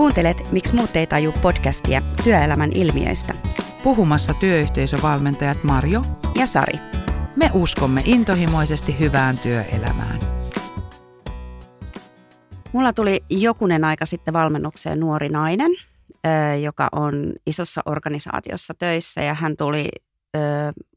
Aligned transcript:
Kuuntelet 0.00 0.52
Miksi 0.52 0.74
muut 0.74 0.96
ei 0.96 1.06
taju 1.06 1.32
podcastia 1.42 2.02
työelämän 2.24 2.70
ilmiöistä. 2.74 3.34
Puhumassa 3.82 4.34
työyhteisövalmentajat 4.34 5.64
Marjo 5.64 6.02
ja 6.34 6.46
Sari. 6.46 6.78
Me 7.36 7.50
uskomme 7.54 8.02
intohimoisesti 8.04 8.98
hyvään 8.98 9.38
työelämään. 9.38 10.20
Mulla 12.72 12.92
tuli 12.92 13.20
jokunen 13.30 13.84
aika 13.84 14.06
sitten 14.06 14.34
valmennukseen 14.34 15.00
nuori 15.00 15.28
nainen, 15.28 15.70
joka 16.62 16.88
on 16.92 17.32
isossa 17.46 17.80
organisaatiossa 17.86 18.74
töissä 18.78 19.22
ja 19.22 19.34
hän 19.34 19.56
tuli 19.56 19.88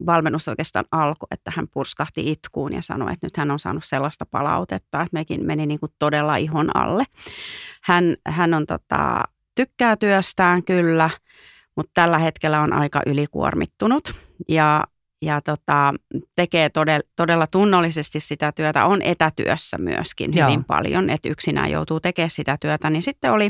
valmennus 0.05 0.47
oikeastaan 0.47 0.85
alkoi, 0.91 1.27
että 1.31 1.51
hän 1.55 1.67
purskahti 1.67 2.31
itkuun 2.31 2.73
ja 2.73 2.81
sanoi, 2.81 3.13
että 3.13 3.25
nyt 3.25 3.37
hän 3.37 3.51
on 3.51 3.59
saanut 3.59 3.83
sellaista 3.85 4.25
palautetta, 4.25 5.01
että 5.01 5.13
mekin 5.13 5.45
meni 5.45 5.65
niin 5.65 5.79
kuin 5.79 5.91
todella 5.99 6.35
ihon 6.35 6.75
alle. 6.75 7.03
Hän, 7.83 8.17
hän 8.27 8.53
on 8.53 8.65
tota, 8.65 9.23
tykkää 9.55 9.95
työstään 9.95 10.63
kyllä, 10.63 11.09
mutta 11.75 11.91
tällä 11.93 12.17
hetkellä 12.17 12.61
on 12.61 12.73
aika 12.73 13.01
ylikuormittunut 13.05 14.15
ja, 14.49 14.83
ja 15.21 15.41
tota, 15.41 15.93
tekee 16.35 16.69
todella, 16.69 17.07
todella 17.15 17.47
tunnollisesti 17.47 18.19
sitä 18.19 18.51
työtä. 18.51 18.85
On 18.85 19.01
etätyössä 19.01 19.77
myöskin 19.77 20.31
Joo. 20.35 20.47
hyvin 20.47 20.63
paljon, 20.63 21.09
että 21.09 21.29
yksinään 21.29 21.71
joutuu 21.71 21.99
tekemään 21.99 22.29
sitä 22.29 22.57
työtä. 22.61 22.89
Niin 22.89 23.03
sitten 23.03 23.31
oli, 23.31 23.49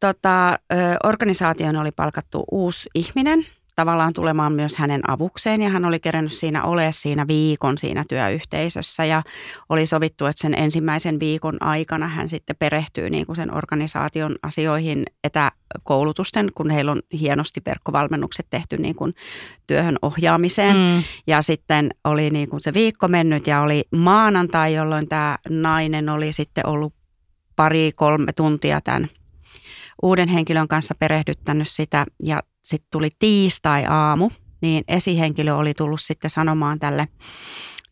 tota, 0.00 0.58
organisaation 1.04 1.76
oli 1.76 1.92
palkattu 1.92 2.44
uusi 2.50 2.90
ihminen– 2.94 3.46
tavallaan 3.78 4.12
tulemaan 4.12 4.52
myös 4.52 4.76
hänen 4.76 5.10
avukseen. 5.10 5.62
Ja 5.62 5.68
hän 5.68 5.84
oli 5.84 6.00
kerännyt 6.00 6.32
siinä 6.32 6.64
ole 6.64 6.88
siinä 6.92 7.26
viikon 7.26 7.78
siinä 7.78 8.04
työyhteisössä. 8.08 9.04
Ja 9.04 9.22
oli 9.68 9.86
sovittu, 9.86 10.26
että 10.26 10.40
sen 10.40 10.54
ensimmäisen 10.54 11.20
viikon 11.20 11.62
aikana 11.62 12.08
hän 12.08 12.28
sitten 12.28 12.56
perehtyy 12.58 13.10
niin 13.10 13.26
kuin 13.26 13.36
sen 13.36 13.54
organisaation 13.54 14.36
asioihin 14.42 15.04
etäkoulutusten, 15.24 16.48
kun 16.54 16.70
heillä 16.70 16.92
on 16.92 17.02
hienosti 17.20 17.60
verkkovalmennukset 17.66 18.46
tehty 18.50 18.78
niin 18.78 18.94
kuin 18.94 19.14
työhön 19.66 19.96
ohjaamiseen. 20.02 20.76
Mm. 20.76 21.02
ja 21.26 21.42
sitten 21.42 21.90
oli 22.04 22.30
niin 22.30 22.48
kuin 22.48 22.60
se 22.60 22.74
viikko 22.74 23.08
mennyt 23.08 23.46
ja 23.46 23.60
oli 23.60 23.84
maanantai, 23.90 24.74
jolloin 24.74 25.08
tämä 25.08 25.38
nainen 25.48 26.08
oli 26.08 26.32
sitten 26.32 26.66
ollut 26.66 26.94
pari 27.56 27.92
kolme 27.94 28.32
tuntia 28.32 28.80
tämän 28.80 29.08
uuden 30.02 30.28
henkilön 30.28 30.68
kanssa 30.68 30.94
perehdyttänyt 30.98 31.68
sitä. 31.68 32.06
Ja 32.22 32.42
sitten 32.68 32.88
tuli 32.90 33.10
tiistai-aamu, 33.18 34.30
niin 34.60 34.84
esihenkilö 34.88 35.54
oli 35.54 35.74
tullut 35.74 36.00
sitten 36.00 36.30
sanomaan 36.30 36.78
tälle 36.78 37.08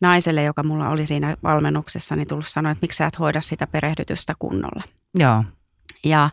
naiselle, 0.01 0.43
joka 0.43 0.63
mulla 0.63 0.89
oli 0.89 1.05
siinä 1.05 1.35
valmennuksessa, 1.43 2.15
niin 2.15 2.27
tullut 2.27 2.47
sanoa, 2.47 2.71
että 2.71 2.83
miksi 2.83 2.97
sä 2.97 3.05
et 3.05 3.19
hoida 3.19 3.41
sitä 3.41 3.67
perehdytystä 3.67 4.33
kunnolla. 4.39 4.83
Joo. 5.15 5.43
Ja 6.03 6.29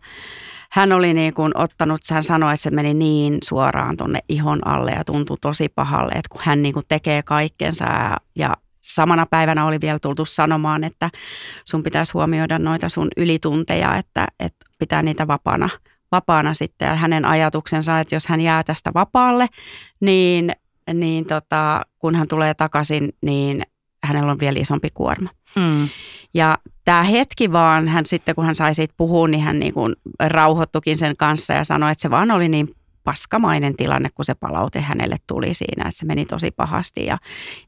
hän 0.72 0.92
oli 0.92 1.15
niin 1.15 1.34
kuin 1.34 1.56
ottanut, 1.56 2.00
hän 2.11 2.22
sanoi, 2.22 2.55
että 2.55 2.62
se 2.62 2.70
meni 2.70 2.95
niin 2.95 3.39
suoraan 3.45 3.97
tuonne 3.97 4.19
ihon 4.28 4.67
alle 4.67 4.91
ja 4.91 5.05
tuntui 5.05 5.37
tosi 5.41 5.69
pahalle, 5.69 6.12
että 6.12 6.28
kun 6.28 6.41
hän 6.45 6.62
niin 6.62 6.75
kuin 6.75 6.87
tekee 6.89 7.22
kaikkensa 7.22 7.84
ja, 7.84 8.17
ja 8.37 8.56
samana 8.81 9.27
päivänä 9.27 9.67
oli 9.67 9.81
vielä 9.81 9.98
tultu 9.98 10.25
sanomaan, 10.25 10.84
että 10.84 11.11
sun 11.65 11.83
pitäisi 11.83 12.12
huomioida 12.12 12.59
noita 12.59 12.89
sun 12.89 13.09
ylitunteja, 13.17 13.97
että, 13.97 14.27
että 14.41 14.67
pitää 14.78 15.03
niitä 15.03 15.27
vapaana– 15.27 15.69
vapaana 16.14 16.54
sitten 16.54 16.86
ja 16.86 16.94
hänen 16.94 17.24
ajatuksensa, 17.24 18.00
että 18.00 18.14
jos 18.14 18.26
hän 18.26 18.40
jää 18.40 18.62
tästä 18.62 18.90
vapaalle, 18.94 19.46
niin, 20.00 20.52
niin 20.94 21.26
tota, 21.26 21.82
kun 21.98 22.14
hän 22.14 22.28
tulee 22.28 22.54
takaisin, 22.54 23.12
niin 23.22 23.62
hänellä 24.04 24.32
on 24.32 24.40
vielä 24.40 24.60
isompi 24.60 24.88
kuorma. 24.94 25.30
Mm. 25.56 25.88
Ja 26.34 26.58
tämä 26.84 27.02
hetki 27.02 27.52
vaan, 27.52 27.88
hän 27.88 28.06
sitten 28.06 28.34
kun 28.34 28.44
hän 28.44 28.54
sai 28.54 28.74
siitä 28.74 28.94
puhua, 28.96 29.28
niin 29.28 29.42
hän 29.42 29.58
niin 29.58 29.74
kuin 29.74 29.96
rauhoittukin 30.20 30.98
sen 30.98 31.16
kanssa 31.16 31.52
ja 31.52 31.64
sanoi, 31.64 31.92
että 31.92 32.02
se 32.02 32.10
vaan 32.10 32.30
oli 32.30 32.48
niin 32.48 32.68
paskamainen 33.04 33.76
tilanne, 33.76 34.08
kun 34.14 34.24
se 34.24 34.34
palaute 34.34 34.80
hänelle 34.80 35.16
tuli 35.26 35.54
siinä, 35.54 35.88
että 35.88 35.98
se 35.98 36.06
meni 36.06 36.24
tosi 36.24 36.50
pahasti 36.50 37.06
ja, 37.06 37.19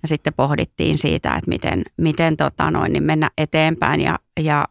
ja 0.02 0.08
sitten 0.08 0.34
pohdittiin 0.34 0.98
siitä, 0.98 1.34
että 1.34 1.48
miten, 1.48 1.82
miten 1.96 2.36
tota 2.36 2.70
noin, 2.70 2.92
niin 2.92 3.02
mennä 3.02 3.30
eteenpäin 3.38 4.00
ja, 4.00 4.18
ja 4.40 4.64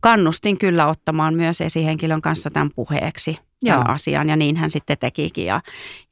kannustin 0.00 0.58
kyllä 0.58 0.86
ottamaan 0.86 1.34
myös 1.34 1.60
esihenkilön 1.60 2.22
kanssa 2.22 2.50
tämän 2.50 2.70
puheeksi 2.74 3.38
tämän 3.64 3.78
Joo. 3.78 3.94
asian 3.94 4.28
ja 4.28 4.36
niin 4.36 4.56
hän 4.56 4.70
sitten 4.70 4.98
tekikin 4.98 5.46
ja, 5.46 5.60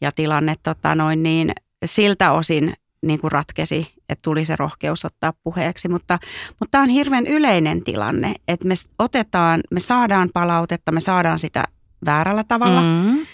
ja 0.01 0.13
tilanne 0.13 0.55
tota 0.63 0.95
noin, 0.95 1.23
niin 1.23 1.53
siltä 1.85 2.33
osin 2.33 2.75
niin 3.03 3.21
kuin 3.21 3.33
ratkesi, 3.33 3.93
että 4.09 4.23
tuli 4.23 4.45
se 4.45 4.57
rohkeus 4.57 5.05
ottaa 5.05 5.33
puheeksi, 5.45 5.89
mutta, 5.89 6.19
mutta 6.49 6.71
tämä 6.71 6.83
on 6.83 6.89
hirveän 6.89 7.27
yleinen 7.27 7.85
tilanne, 7.85 8.35
että 8.49 8.69
me 8.69 8.75
otetaan, 8.99 9.61
me 9.71 9.81
saadaan 9.81 10.31
palautetta, 10.35 10.93
me 10.93 11.01
saadaan 11.01 11.39
sitä 11.39 11.65
väärällä 12.07 12.45
tavalla 12.45 12.81
mm. 12.81 13.27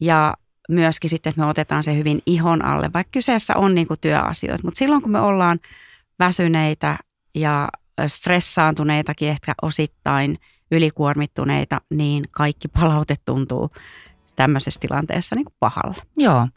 ja 0.00 0.34
myöskin 0.68 1.10
sitten, 1.10 1.30
että 1.30 1.40
me 1.40 1.46
otetaan 1.46 1.82
se 1.82 1.96
hyvin 1.96 2.22
ihon 2.26 2.64
alle, 2.64 2.90
vaikka 2.94 3.10
kyseessä 3.12 3.56
on 3.56 3.74
niin 3.74 3.86
kuin 3.86 4.00
työasioita, 4.00 4.64
mutta 4.64 4.78
silloin 4.78 5.02
kun 5.02 5.12
me 5.12 5.20
ollaan 5.20 5.58
väsyneitä 6.18 6.98
ja 7.34 7.68
stressaantuneitakin 8.06 9.28
ehkä 9.28 9.54
osittain, 9.62 10.38
ylikuormittuneita, 10.70 11.80
niin 11.90 12.24
kaikki 12.30 12.68
palaute 12.68 13.14
tuntuu 13.24 13.70
tämmöisessä 14.36 14.80
tilanteessa 14.80 15.34
niin 15.34 15.44
kuin 15.44 15.54
pahalla. 15.60 15.94
Joo. 16.16 16.48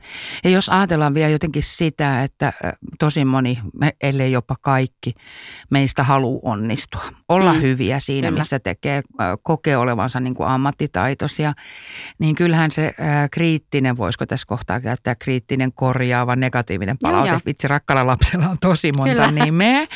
Ja 0.43 0.49
jos 0.49 0.69
ajatellaan 0.69 1.13
vielä 1.13 1.29
jotenkin 1.29 1.63
sitä, 1.63 2.23
että 2.23 2.53
tosi 2.99 3.25
moni, 3.25 3.59
ellei 4.01 4.31
jopa 4.31 4.55
kaikki, 4.61 5.13
meistä 5.69 6.03
haluaa 6.03 6.39
onnistua. 6.43 7.01
Olla 7.29 7.53
mm. 7.53 7.61
hyviä 7.61 7.99
siinä, 7.99 8.27
Kyllä. 8.27 8.39
missä 8.39 8.59
tekee, 8.59 9.01
kokee 9.43 9.77
olevansa 9.77 10.19
niin 10.19 10.35
kuin 10.35 10.49
ammattitaitoisia. 10.49 11.53
Niin 12.19 12.35
kyllähän 12.35 12.71
se 12.71 12.93
kriittinen, 13.31 13.97
voisiko 13.97 14.25
tässä 14.25 14.47
kohtaa 14.47 14.81
käyttää 14.81 15.15
kriittinen, 15.15 15.73
korjaava, 15.73 16.35
negatiivinen 16.35 16.97
palaute. 17.01 17.29
Joo, 17.29 17.39
Vitsi, 17.45 17.67
rakkalla 17.67 18.07
lapsella 18.07 18.49
on 18.49 18.57
tosi 18.61 18.91
monta 18.91 19.11
Kyllä. 19.11 19.31
nimeä. 19.31 19.87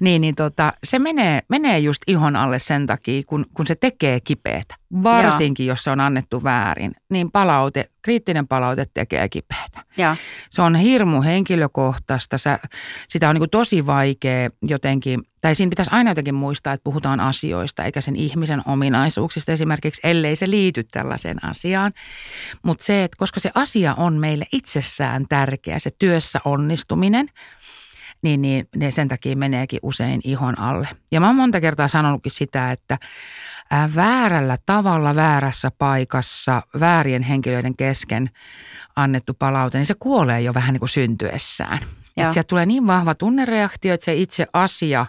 Niin, 0.00 0.20
niin 0.20 0.34
tota, 0.34 0.72
se 0.84 0.98
menee, 0.98 1.40
menee 1.48 1.78
just 1.78 2.02
ihon 2.06 2.36
alle 2.36 2.58
sen 2.58 2.86
takia, 2.86 3.22
kun, 3.26 3.46
kun 3.54 3.66
se 3.66 3.74
tekee 3.74 4.20
kipeätä. 4.20 4.74
Varsinkin, 5.02 5.66
Joo. 5.66 5.72
jos 5.72 5.84
se 5.84 5.90
on 5.90 6.00
annettu 6.00 6.44
väärin, 6.44 6.92
niin 7.10 7.30
palaute, 7.30 7.90
kriittinen 8.02 8.48
palaute 8.48 8.86
tekee 8.94 9.28
kipeätä. 9.28 9.80
Ja. 9.96 10.16
Se 10.50 10.62
on 10.62 10.76
hirmu 10.76 11.22
henkilökohtaista, 11.22 12.38
Sä, 12.38 12.58
sitä 13.08 13.28
on 13.28 13.36
niin 13.36 13.50
tosi 13.50 13.86
vaikea 13.86 14.48
jotenkin, 14.62 15.22
tai 15.40 15.54
siinä 15.54 15.70
pitäisi 15.70 15.90
aina 15.94 16.10
jotenkin 16.10 16.34
muistaa, 16.34 16.72
että 16.72 16.84
puhutaan 16.84 17.20
asioista, 17.20 17.84
eikä 17.84 18.00
sen 18.00 18.16
ihmisen 18.16 18.62
ominaisuuksista 18.66 19.52
esimerkiksi, 19.52 20.00
ellei 20.04 20.36
se 20.36 20.50
liity 20.50 20.84
tällaiseen 20.84 21.44
asiaan. 21.44 21.92
Mutta 22.62 22.84
se, 22.84 23.04
että 23.04 23.16
koska 23.18 23.40
se 23.40 23.50
asia 23.54 23.94
on 23.94 24.14
meille 24.14 24.46
itsessään 24.52 25.24
tärkeä, 25.28 25.78
se 25.78 25.90
työssä 25.98 26.40
onnistuminen– 26.44 27.28
niin, 28.26 28.42
niin 28.42 28.68
ne 28.76 28.90
sen 28.90 29.08
takia 29.08 29.36
meneekin 29.36 29.80
usein 29.82 30.20
ihon 30.24 30.58
alle. 30.58 30.88
Ja 31.12 31.20
mä 31.20 31.26
oon 31.26 31.36
monta 31.36 31.60
kertaa 31.60 31.88
sanonutkin 31.88 32.32
sitä, 32.32 32.72
että 32.72 32.98
väärällä 33.94 34.58
tavalla, 34.66 35.14
väärässä 35.14 35.70
paikassa, 35.78 36.62
väärien 36.80 37.22
henkilöiden 37.22 37.76
kesken 37.76 38.30
annettu 38.96 39.34
palaute, 39.34 39.78
niin 39.78 39.86
se 39.86 39.94
kuolee 40.00 40.40
jo 40.40 40.54
vähän 40.54 40.72
niin 40.72 40.80
kuin 40.80 40.88
syntyessään. 40.88 41.78
Että 42.16 42.32
sieltä 42.32 42.48
tulee 42.48 42.66
niin 42.66 42.86
vahva 42.86 43.14
tunnereaktio, 43.14 43.94
että 43.94 44.04
se 44.04 44.14
itse 44.14 44.46
asia, 44.52 45.06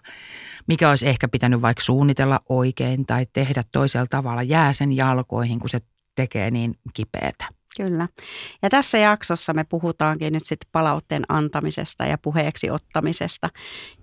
mikä 0.68 0.90
olisi 0.90 1.08
ehkä 1.08 1.28
pitänyt 1.28 1.62
vaikka 1.62 1.84
suunnitella 1.84 2.40
oikein 2.50 3.06
tai 3.06 3.26
tehdä 3.34 3.64
toisella 3.72 4.08
tavalla, 4.10 4.44
jää 4.44 4.74
sen 4.74 4.96
jalkoihin, 4.96 5.60
kun 5.60 5.70
se 5.70 5.80
tekee 6.16 6.52
niin 6.52 6.76
kipeätä. 6.94 7.46
Kyllä. 7.78 8.08
Ja 8.62 8.70
tässä 8.70 8.98
jaksossa 8.98 9.54
me 9.54 9.64
puhutaankin 9.64 10.34
nyt 10.34 10.46
sitten 10.46 10.70
palautteen 10.72 11.24
antamisesta 11.30 12.06
ja 12.06 12.18
puheeksi 12.18 12.70
ottamisesta. 12.70 13.50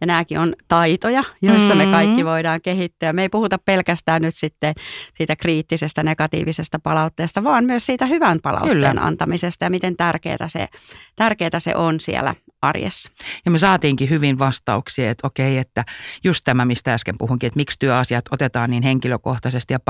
Ja 0.00 0.06
nämäkin 0.06 0.38
on 0.38 0.54
taitoja, 0.68 1.24
joissa 1.42 1.74
mm-hmm. 1.74 1.88
me 1.88 1.96
kaikki 1.96 2.24
voidaan 2.24 2.60
kehittyä. 2.60 3.12
Me 3.12 3.22
ei 3.22 3.28
puhuta 3.28 3.58
pelkästään 3.58 4.22
nyt 4.22 4.34
sitten 4.34 4.74
siitä 5.14 5.36
kriittisestä 5.36 6.02
negatiivisesta 6.02 6.78
palautteesta, 6.78 7.44
vaan 7.44 7.64
myös 7.64 7.86
siitä 7.86 8.06
hyvän 8.06 8.40
palautteen 8.42 8.76
Kyllä. 8.76 8.94
antamisesta 8.96 9.64
ja 9.64 9.70
miten 9.70 9.96
tärkeää 9.96 10.48
se, 10.48 10.68
tärkeää 11.16 11.58
se 11.58 11.74
on 11.76 12.00
siellä 12.00 12.34
arjessa. 12.68 13.10
Ja 13.44 13.50
me 13.50 13.58
saatiinkin 13.58 14.10
hyvin 14.10 14.38
vastauksia, 14.38 15.10
että 15.10 15.26
okei, 15.26 15.58
että 15.58 15.84
just 16.24 16.40
tämä, 16.44 16.64
mistä 16.64 16.94
äsken 16.94 17.18
puhunkin, 17.18 17.46
että 17.46 17.56
miksi 17.56 17.78
työasiat 17.78 18.24
otetaan 18.30 18.70
niin 18.70 18.82
henkilökohtaisesti 18.82 19.74
ja 19.74 19.80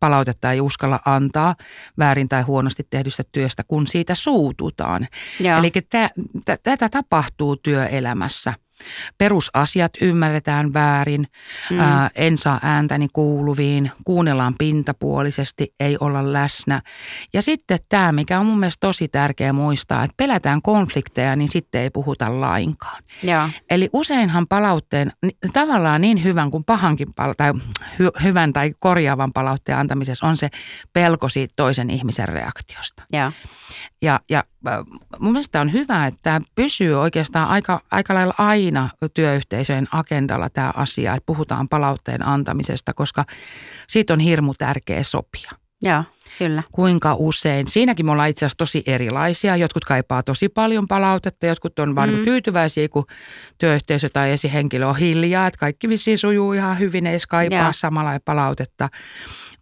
palautetta 0.00 0.52
ei 0.52 0.60
uskalla 0.60 1.00
antaa 1.04 1.56
väärin 1.98 2.28
tai 2.28 2.42
huonosti 2.42 2.86
tehdystä 2.90 3.22
työstä, 3.32 3.62
kun 3.68 3.86
siitä 3.86 4.14
suututaan. 4.14 5.08
Eli 5.58 5.72
tätä 6.62 6.88
tapahtuu 6.88 7.56
työelämässä– 7.56 8.54
perusasiat 9.18 9.92
ymmärretään 10.00 10.72
väärin, 10.72 11.26
mm. 11.70 11.80
ää, 11.80 12.10
en 12.14 12.38
saa 12.38 12.60
ääntäni 12.62 13.08
kuuluviin, 13.12 13.90
kuunnellaan 14.04 14.54
pintapuolisesti, 14.58 15.74
ei 15.80 15.96
olla 16.00 16.32
läsnä. 16.32 16.82
Ja 17.32 17.42
sitten 17.42 17.78
tämä, 17.88 18.12
mikä 18.12 18.40
on 18.40 18.46
mun 18.46 18.60
mielestä 18.60 18.86
tosi 18.86 19.08
tärkeä 19.08 19.52
muistaa, 19.52 20.04
että 20.04 20.14
pelätään 20.16 20.62
konflikteja, 20.62 21.36
niin 21.36 21.48
sitten 21.48 21.80
ei 21.80 21.90
puhuta 21.90 22.40
lainkaan. 22.40 23.02
Ja. 23.22 23.50
Eli 23.70 23.88
useinhan 23.92 24.46
palautteen, 24.46 25.12
tavallaan 25.52 26.00
niin 26.00 26.24
hyvän 26.24 26.50
kuin 26.50 26.64
pahankin, 26.64 27.08
tai 27.36 27.52
hy, 27.98 28.08
hyvän 28.22 28.52
tai 28.52 28.72
korjaavan 28.78 29.32
palautteen 29.32 29.78
antamisessa 29.78 30.26
on 30.26 30.36
se 30.36 30.48
pelko 30.92 31.28
siitä 31.28 31.54
toisen 31.56 31.90
ihmisen 31.90 32.28
reaktiosta. 32.28 33.02
Ja, 33.12 33.32
ja, 34.02 34.20
ja 34.30 34.44
mun 35.18 35.32
mielestä 35.32 35.60
on 35.60 35.72
hyvä, 35.72 36.06
että 36.06 36.20
tämä 36.22 36.40
pysyy 36.54 36.94
oikeastaan 36.94 37.48
aika, 37.48 37.80
aika 37.90 38.14
lailla 38.14 38.34
aina 38.38 38.88
työyhteisöjen 39.14 39.88
agendalla 39.92 40.50
tämä 40.50 40.72
asia, 40.76 41.14
että 41.14 41.26
puhutaan 41.26 41.68
palautteen 41.68 42.26
antamisesta, 42.26 42.94
koska 42.94 43.24
siitä 43.88 44.12
on 44.12 44.20
hirmu 44.20 44.54
tärkeä 44.58 45.02
sopia. 45.02 45.50
ja 45.82 46.04
kyllä. 46.38 46.62
Kuinka 46.72 47.14
usein? 47.14 47.68
Siinäkin 47.68 48.06
me 48.06 48.12
ollaan 48.12 48.28
itse 48.28 48.44
asiassa 48.46 48.58
tosi 48.58 48.82
erilaisia. 48.86 49.56
Jotkut 49.56 49.84
kaipaa 49.84 50.22
tosi 50.22 50.48
paljon 50.48 50.88
palautetta, 50.88 51.46
jotkut 51.46 51.78
on 51.78 51.94
vain 51.94 52.10
mm. 52.10 52.24
tyytyväisiä, 52.24 52.88
kun 52.88 53.06
työyhteisö 53.58 54.08
tai 54.12 54.30
esihenkilö 54.30 54.86
on 54.86 54.96
hiljaa. 54.96 55.46
Että 55.46 55.58
kaikki 55.58 55.88
vissiin 55.88 56.18
sujuu 56.18 56.52
ihan 56.52 56.78
hyvin, 56.78 57.06
ei 57.06 57.18
kaipaa 57.28 57.72
samalla 57.72 58.20
palautetta. 58.24 58.88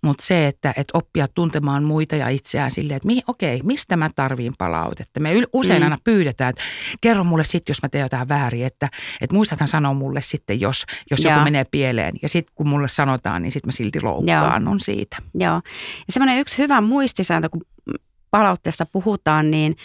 Mutta 0.02 0.24
se, 0.26 0.46
että, 0.46 0.74
että 0.76 0.98
oppia 0.98 1.28
tuntemaan 1.28 1.84
muita 1.84 2.16
ja 2.16 2.28
itseään 2.28 2.70
silleen, 2.70 2.96
että 2.96 3.06
mi, 3.06 3.20
okei, 3.26 3.60
mistä 3.64 3.96
mä 3.96 4.10
tarviin 4.14 4.52
palautetta. 4.58 5.20
Me 5.20 5.30
usein 5.52 5.82
mm. 5.82 5.84
aina 5.84 5.96
pyydetään, 6.04 6.50
että 6.50 6.62
kerro 7.00 7.24
mulle 7.24 7.44
sitten, 7.44 7.70
jos 7.70 7.82
mä 7.82 7.88
teen 7.88 8.02
jotain 8.02 8.28
väärin, 8.28 8.66
että, 8.66 8.88
että 9.20 9.36
muistathan 9.36 9.68
sanoa 9.68 9.94
mulle 9.94 10.22
sitten, 10.22 10.60
jos, 10.60 10.84
jos 11.10 11.24
joku 11.24 11.40
menee 11.40 11.64
pieleen. 11.70 12.14
Ja 12.22 12.28
sitten 12.28 12.54
kun 12.54 12.68
mulle 12.68 12.88
sanotaan, 12.88 13.42
niin 13.42 13.52
sitten 13.52 13.68
mä 13.68 13.72
silti 13.72 14.00
loukkaannun 14.00 14.80
siitä. 14.80 15.16
Joo. 15.34 15.54
Ja 16.06 16.12
semmoinen 16.12 16.40
yksi 16.40 16.58
hyvä 16.58 16.80
muistisääntö, 16.80 17.48
kun 17.48 17.62
palautteessa 18.30 18.86
puhutaan, 18.86 19.50
niin 19.50 19.76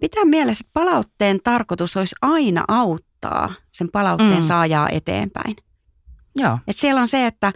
pitää 0.00 0.24
mielessä, 0.24 0.62
että 0.62 0.80
palautteen 0.80 1.40
tarkoitus 1.44 1.96
olisi 1.96 2.16
aina 2.22 2.64
auttaa 2.68 3.54
sen 3.70 3.88
palautteen 3.92 4.36
mm. 4.36 4.42
saajaa 4.42 4.88
eteenpäin. 4.88 5.56
Joo. 6.36 6.58
Et 6.66 6.76
siellä 6.76 7.00
on 7.00 7.08
se, 7.08 7.26
että, 7.26 7.52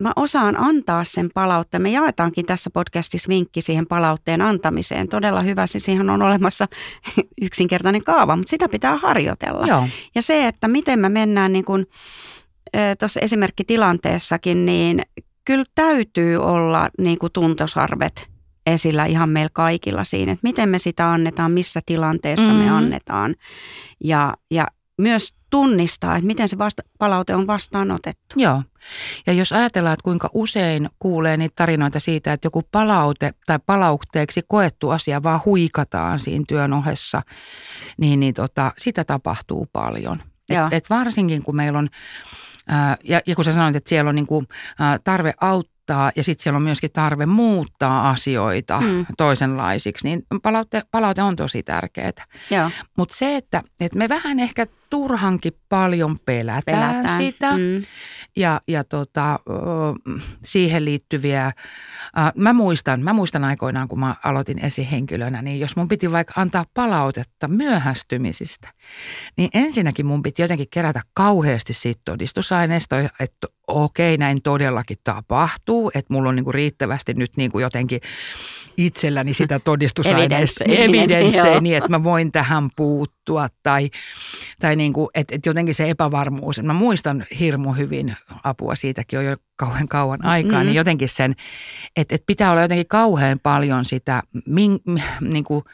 mä 0.00 0.12
osaan 0.16 0.56
antaa 0.56 1.04
sen 1.04 1.30
palautteen. 1.34 1.82
Me 1.82 1.90
jaetaankin 1.90 2.46
tässä 2.46 2.70
podcastissa 2.70 3.28
vinkki 3.28 3.60
siihen 3.60 3.86
palautteen 3.86 4.42
antamiseen. 4.42 5.08
Todella 5.08 5.40
hyvä, 5.40 5.66
se 5.66 5.78
siihen 5.78 6.10
on 6.10 6.22
olemassa 6.22 6.68
yksinkertainen 7.42 8.04
kaava, 8.04 8.36
mutta 8.36 8.50
sitä 8.50 8.68
pitää 8.68 8.96
harjoitella. 8.96 9.66
Joo. 9.66 9.88
Ja 10.14 10.22
se, 10.22 10.46
että 10.46 10.68
miten 10.68 10.98
me 10.98 11.08
mennään 11.08 11.52
niin 11.52 11.64
kuin 11.64 11.86
tuossa 12.98 13.20
esimerkkitilanteessakin, 13.20 14.66
niin 14.66 15.02
kyllä 15.44 15.64
täytyy 15.74 16.36
olla 16.36 16.88
niin 16.98 17.18
kuin 17.18 17.32
tuntosarvet 17.32 18.30
esillä 18.66 19.04
ihan 19.04 19.28
meillä 19.30 19.50
kaikilla 19.52 20.04
siinä, 20.04 20.32
että 20.32 20.46
miten 20.48 20.68
me 20.68 20.78
sitä 20.78 21.12
annetaan, 21.12 21.52
missä 21.52 21.80
tilanteessa 21.86 22.52
mm-hmm. 22.52 22.64
me 22.64 22.70
annetaan. 22.70 23.34
Ja, 24.04 24.34
ja 24.50 24.66
myös 25.00 25.34
tunnistaa, 25.50 26.16
että 26.16 26.26
miten 26.26 26.48
se 26.48 26.58
vasta- 26.58 26.82
palaute 26.98 27.34
on 27.34 27.46
vastaanotettu. 27.46 28.34
Joo. 28.36 28.62
Ja 29.26 29.32
jos 29.32 29.52
ajatellaan, 29.52 29.92
että 29.94 30.04
kuinka 30.04 30.30
usein 30.34 30.88
kuulee 30.98 31.36
niitä 31.36 31.52
tarinoita 31.56 32.00
siitä, 32.00 32.32
että 32.32 32.46
joku 32.46 32.62
palaute 32.72 33.30
tai 33.46 33.58
palautteeksi 33.66 34.42
koettu 34.48 34.90
asia 34.90 35.22
vaan 35.22 35.40
huikataan 35.44 36.18
siinä 36.18 36.44
työn 36.48 36.72
ohessa, 36.72 37.22
niin, 37.98 38.20
niin 38.20 38.34
tota, 38.34 38.72
sitä 38.78 39.04
tapahtuu 39.04 39.68
paljon. 39.72 40.22
Et, 40.50 40.58
et 40.70 40.90
varsinkin 40.90 41.42
kun 41.42 41.56
meillä 41.56 41.78
on, 41.78 41.88
ää, 42.68 42.96
ja, 43.04 43.20
ja 43.26 43.34
kun 43.34 43.44
sä 43.44 43.52
sanoit, 43.52 43.76
että 43.76 43.88
siellä 43.88 44.08
on 44.08 44.14
niinku, 44.14 44.44
ää, 44.78 44.98
tarve 44.98 45.34
auttaa, 45.40 46.12
ja 46.16 46.24
sitten 46.24 46.42
siellä 46.42 46.56
on 46.56 46.62
myöskin 46.62 46.90
tarve 46.92 47.26
muuttaa 47.26 48.10
asioita 48.10 48.80
mm. 48.80 49.06
toisenlaisiksi, 49.16 50.08
niin 50.08 50.22
palaute, 50.42 50.82
palaute 50.90 51.22
on 51.22 51.36
tosi 51.36 51.62
tärkeää. 51.62 52.26
Mutta 52.96 53.16
se, 53.16 53.36
että, 53.36 53.62
että 53.80 53.98
me 53.98 54.08
vähän 54.08 54.40
ehkä 54.40 54.66
turhankin 54.90 55.52
paljon 55.68 56.18
pelätään, 56.18 56.62
pelätään. 56.94 57.22
sitä 57.22 57.52
mm. 57.52 57.84
ja, 58.36 58.60
ja 58.68 58.84
tota, 58.84 59.38
siihen 60.44 60.84
liittyviä, 60.84 61.52
mä 62.36 62.52
muistan, 62.52 63.00
mä 63.00 63.12
muistan 63.12 63.44
aikoinaan, 63.44 63.88
kun 63.88 64.00
mä 64.00 64.16
aloitin 64.24 64.64
esihenkilönä, 64.64 65.42
niin 65.42 65.60
jos 65.60 65.76
mun 65.76 65.88
piti 65.88 66.12
vaikka 66.12 66.34
antaa 66.36 66.66
palautetta 66.74 67.48
myöhästymisistä, 67.48 68.68
niin 69.36 69.50
ensinnäkin 69.54 70.06
mun 70.06 70.22
piti 70.22 70.42
jotenkin 70.42 70.68
kerätä 70.70 71.00
kauheasti 71.14 71.72
siitä 71.72 72.00
todistusaineistoa, 72.04 72.98
että 73.20 73.46
okei, 73.66 74.18
näin 74.18 74.42
todellakin 74.42 74.96
tapahtuu, 75.04 75.90
että 75.94 76.12
mulla 76.14 76.28
on 76.28 76.36
niinku 76.36 76.52
riittävästi 76.52 77.14
nyt 77.14 77.36
niinku 77.36 77.58
jotenkin 77.58 78.00
itselläni 78.86 79.34
sitä 79.34 79.58
todistusaineistoa, 79.58 80.66
evidenssejä, 80.68 81.60
niin 81.60 81.76
että 81.76 81.88
mä 81.88 82.04
voin 82.04 82.32
tähän 82.32 82.70
puuttua 82.76 83.48
tai, 83.62 83.90
tai 84.58 84.76
niin 84.76 84.92
kuin, 84.92 85.08
että, 85.14 85.34
että 85.34 85.48
jotenkin 85.48 85.74
se 85.74 85.90
epävarmuus. 85.90 86.62
Mä 86.62 86.72
muistan 86.72 87.26
hirmu 87.40 87.72
hyvin 87.72 88.16
apua, 88.44 88.74
siitäkin 88.74 89.18
on 89.18 89.24
jo 89.24 89.36
kauhean 89.56 89.88
kauan 89.88 90.24
aikaa, 90.24 90.52
mm-hmm. 90.52 90.66
niin 90.66 90.76
jotenkin 90.76 91.08
sen, 91.08 91.34
että, 91.96 92.14
että 92.14 92.26
pitää 92.26 92.50
olla 92.50 92.62
jotenkin 92.62 92.88
kauhean 92.88 93.38
paljon 93.42 93.84
sitä, 93.84 94.22
min, 94.46 94.78
niin 95.20 95.44
kuin, 95.44 95.64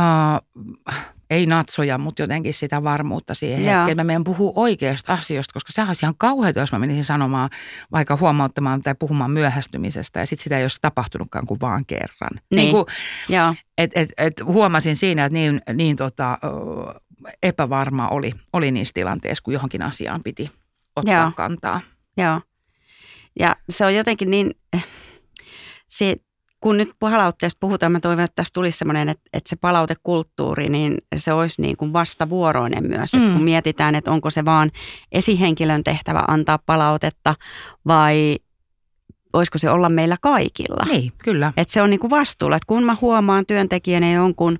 uh, 0.00 0.94
ei 1.32 1.46
natsoja, 1.46 1.98
mutta 1.98 2.22
jotenkin 2.22 2.54
sitä 2.54 2.84
varmuutta 2.84 3.34
siihen 3.34 3.64
Joo. 3.64 3.74
hetkeen. 3.74 3.96
Mä 3.96 4.04
meidän 4.04 4.24
puhua 4.24 4.52
oikeasta 4.54 5.12
asioista, 5.12 5.52
koska 5.52 5.72
se 5.72 5.82
olisi 5.82 6.04
ihan 6.04 6.14
kauheata, 6.18 6.60
jos 6.60 6.72
mä 6.72 6.78
menisin 6.78 7.04
sanomaan, 7.04 7.50
vaikka 7.92 8.16
huomauttamaan 8.16 8.82
tai 8.82 8.94
puhumaan 8.98 9.30
myöhästymisestä 9.30 10.20
ja 10.20 10.26
sitten 10.26 10.44
sitä 10.44 10.58
ei 10.58 10.64
olisi 10.64 10.78
tapahtunutkaan 10.80 11.46
kuin 11.46 11.60
vaan 11.60 11.84
kerran. 11.86 12.30
Niin. 12.34 12.56
niin 12.56 12.70
kuin, 12.70 12.84
et, 13.78 13.90
et, 13.94 14.10
et 14.18 14.34
huomasin 14.44 14.96
siinä, 14.96 15.24
että 15.24 15.34
niin, 15.34 15.60
niin 15.74 15.96
tota, 15.96 16.38
epävarma 17.42 18.08
oli, 18.08 18.32
oli 18.52 18.70
niissä 18.70 18.94
tilanteissa, 18.94 19.42
kun 19.42 19.54
johonkin 19.54 19.82
asiaan 19.82 20.20
piti 20.24 20.50
ottaa 20.96 21.14
Joo. 21.14 21.32
kantaa. 21.36 21.80
Joo. 22.16 22.40
Ja 23.38 23.56
se 23.68 23.84
on 23.84 23.94
jotenkin 23.94 24.30
niin, 24.30 24.50
se, 25.88 26.16
kun 26.62 26.76
nyt 26.76 26.90
palautteesta 26.98 27.58
puhutaan, 27.60 27.92
mä 27.92 28.00
toivon, 28.00 28.24
että 28.24 28.34
tässä 28.34 28.52
tulisi 28.54 28.78
semmoinen, 28.78 29.08
että, 29.08 29.22
että 29.32 29.48
se 29.50 29.56
palautekulttuuri, 29.56 30.68
niin 30.68 30.98
se 31.16 31.32
olisi 31.32 31.62
niin 31.62 31.76
kuin 31.76 31.92
vastavuoroinen 31.92 32.86
myös. 32.88 33.12
Mm. 33.12 33.20
Että 33.20 33.32
kun 33.32 33.42
mietitään, 33.42 33.94
että 33.94 34.10
onko 34.10 34.30
se 34.30 34.44
vaan 34.44 34.70
esihenkilön 35.12 35.84
tehtävä 35.84 36.24
antaa 36.28 36.58
palautetta 36.66 37.34
vai 37.86 38.38
voisiko 39.32 39.58
se 39.58 39.70
olla 39.70 39.88
meillä 39.88 40.16
kaikilla. 40.20 40.84
Niin, 40.88 41.12
kyllä. 41.24 41.52
Että 41.56 41.72
se 41.72 41.82
on 41.82 41.90
niin 41.90 42.00
kuin 42.00 42.10
vastuulla, 42.10 42.56
että 42.56 42.66
kun 42.66 42.84
mä 42.84 42.96
huomaan 43.00 43.46
työntekijänä 43.46 44.12
jonkun 44.12 44.58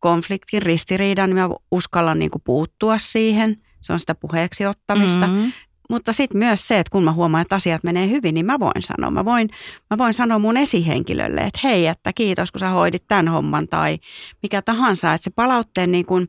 konfliktin, 0.00 0.62
ristiriidan, 0.62 1.30
niin 1.30 1.36
mä 1.36 1.48
uskallan 1.70 2.18
niin 2.18 2.30
kuin 2.30 2.42
puuttua 2.44 2.98
siihen. 2.98 3.56
Se 3.80 3.92
on 3.92 4.00
sitä 4.00 4.14
puheeksi 4.14 4.66
ottamista. 4.66 5.26
Mm-hmm. 5.26 5.52
Mutta 5.88 6.12
sitten 6.12 6.38
myös 6.38 6.68
se, 6.68 6.78
että 6.78 6.90
kun 6.90 7.04
mä 7.04 7.12
huomaan, 7.12 7.42
että 7.42 7.56
asiat 7.56 7.84
menee 7.84 8.08
hyvin, 8.08 8.34
niin 8.34 8.46
mä 8.46 8.60
voin 8.60 8.82
sanoa. 8.82 9.10
Mä 9.10 9.24
voin, 9.24 9.48
mä 9.90 9.98
voin 9.98 10.14
sanoa 10.14 10.38
mun 10.38 10.56
esihenkilölle, 10.56 11.40
että 11.40 11.60
hei, 11.64 11.86
että 11.86 12.12
kiitos 12.12 12.52
kun 12.52 12.58
sä 12.58 12.68
hoidit 12.68 13.04
tämän 13.08 13.28
homman 13.28 13.68
tai 13.68 13.98
mikä 14.42 14.62
tahansa. 14.62 15.14
Että 15.14 15.24
se 15.24 15.30
palautteen 15.30 15.92
niin 15.92 16.06
kuin, 16.06 16.28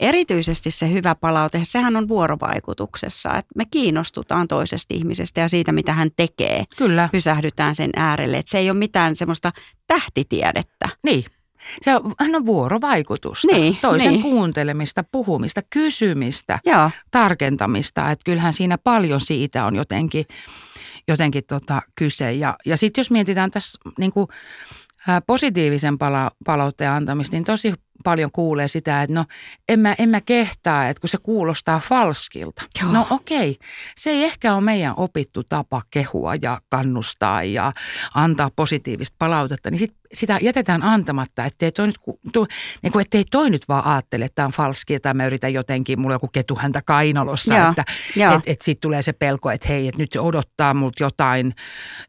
erityisesti 0.00 0.70
se 0.70 0.92
hyvä 0.92 1.14
palaute, 1.14 1.60
sehän 1.62 1.96
on 1.96 2.08
vuorovaikutuksessa. 2.08 3.28
Että 3.28 3.52
me 3.56 3.64
kiinnostutaan 3.70 4.48
toisesta 4.48 4.94
ihmisestä 4.94 5.40
ja 5.40 5.48
siitä, 5.48 5.72
mitä 5.72 5.92
hän 5.92 6.10
tekee. 6.16 6.64
Kyllä. 6.76 7.08
Pysähdytään 7.12 7.74
sen 7.74 7.90
äärelle. 7.96 8.36
Että 8.38 8.50
se 8.50 8.58
ei 8.58 8.70
ole 8.70 8.78
mitään 8.78 9.16
semmoista 9.16 9.52
tähtitiedettä. 9.86 10.88
Niin. 11.04 11.24
Se 11.82 11.96
on 11.96 12.12
aina 12.18 12.46
vuorovaikutusta, 12.46 13.48
niin, 13.52 13.76
toisen 13.80 14.12
niin. 14.12 14.22
kuuntelemista, 14.22 15.04
puhumista, 15.12 15.60
kysymistä, 15.70 16.58
Joo. 16.66 16.90
tarkentamista. 17.10 18.10
Että 18.10 18.24
kyllähän 18.24 18.52
siinä 18.52 18.78
paljon 18.78 19.20
siitä 19.20 19.64
on 19.64 19.76
jotenkin, 19.76 20.26
jotenkin 21.08 21.44
tota 21.48 21.82
kyse. 21.94 22.32
Ja, 22.32 22.56
ja 22.66 22.76
sitten 22.76 23.00
jos 23.02 23.10
mietitään 23.10 23.50
tässä 23.50 23.78
niin 23.98 24.12
kuin, 24.12 24.26
positiivisen 25.26 25.98
pala- 25.98 26.30
palautteen 26.44 26.90
antamista, 26.90 27.36
niin 27.36 27.44
tosi 27.44 27.74
paljon 28.04 28.30
kuulee 28.32 28.68
sitä, 28.68 29.02
että 29.02 29.14
no 29.14 29.24
en 29.68 29.80
mä, 29.80 29.94
en 29.98 30.08
mä 30.08 30.20
kehtaa, 30.20 30.88
että 30.88 31.00
kun 31.00 31.08
se 31.08 31.18
kuulostaa 31.22 31.80
falskilta. 31.80 32.62
Joo. 32.82 32.92
No 32.92 33.06
okei, 33.10 33.58
se 33.96 34.10
ei 34.10 34.24
ehkä 34.24 34.54
ole 34.54 34.60
meidän 34.60 34.94
opittu 34.96 35.44
tapa 35.44 35.82
kehua 35.90 36.34
ja 36.42 36.60
kannustaa 36.68 37.44
ja 37.44 37.72
antaa 38.14 38.50
positiivista 38.56 39.16
palautetta, 39.18 39.70
niin 39.70 39.78
sit 39.78 39.99
sitä 40.14 40.38
jätetään 40.42 40.82
antamatta, 40.82 41.44
ettei 41.44 41.72
toi, 41.72 41.86
nyt, 41.86 41.98
tu, 42.32 42.46
niin 42.82 42.92
kuin, 42.92 43.00
ettei 43.00 43.24
toi 43.30 43.50
nyt 43.50 43.68
vaan 43.68 43.84
ajattele, 43.84 44.24
että 44.24 44.34
tämä 44.34 44.46
on 44.46 44.52
falski 44.52 45.00
tai 45.00 45.14
mä 45.14 45.26
yritän 45.26 45.52
jotenkin, 45.52 46.00
mulla 46.00 46.12
on 46.12 46.16
joku 46.16 46.28
ketu 46.28 46.56
häntä 46.56 46.82
kainalossa, 46.84 47.54
Joo. 47.54 47.70
että 47.70 47.84
et, 48.16 48.42
et 48.46 48.62
sitten 48.62 48.80
tulee 48.80 49.02
se 49.02 49.12
pelko, 49.12 49.50
että 49.50 49.68
hei, 49.68 49.88
että 49.88 50.02
nyt 50.02 50.12
se 50.12 50.20
odottaa 50.20 50.74
multa 50.74 51.02
jotain, 51.02 51.54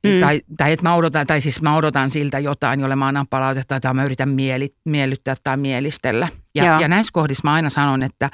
mm. 0.03 0.19
tai, 0.19 0.41
tai 0.57 0.71
että 0.71 0.83
mä 0.83 0.95
odotan, 0.95 1.27
tai 1.27 1.41
siis 1.41 1.61
mä 1.61 1.75
odotan 1.75 2.11
siltä 2.11 2.39
jotain, 2.39 2.79
jolle 2.79 2.95
mä 2.95 3.07
annan 3.07 3.27
palautetta, 3.27 3.79
tai 3.79 3.93
mä 3.93 4.05
yritän 4.05 4.29
mieli, 4.29 4.75
miellyttää 4.85 5.35
tai 5.43 5.57
mielistellä. 5.57 6.27
Ja, 6.55 6.81
ja 6.81 6.87
näissä 6.87 7.11
kohdissa 7.13 7.41
mä 7.43 7.53
aina 7.53 7.69
sanon, 7.69 8.03
että, 8.03 8.29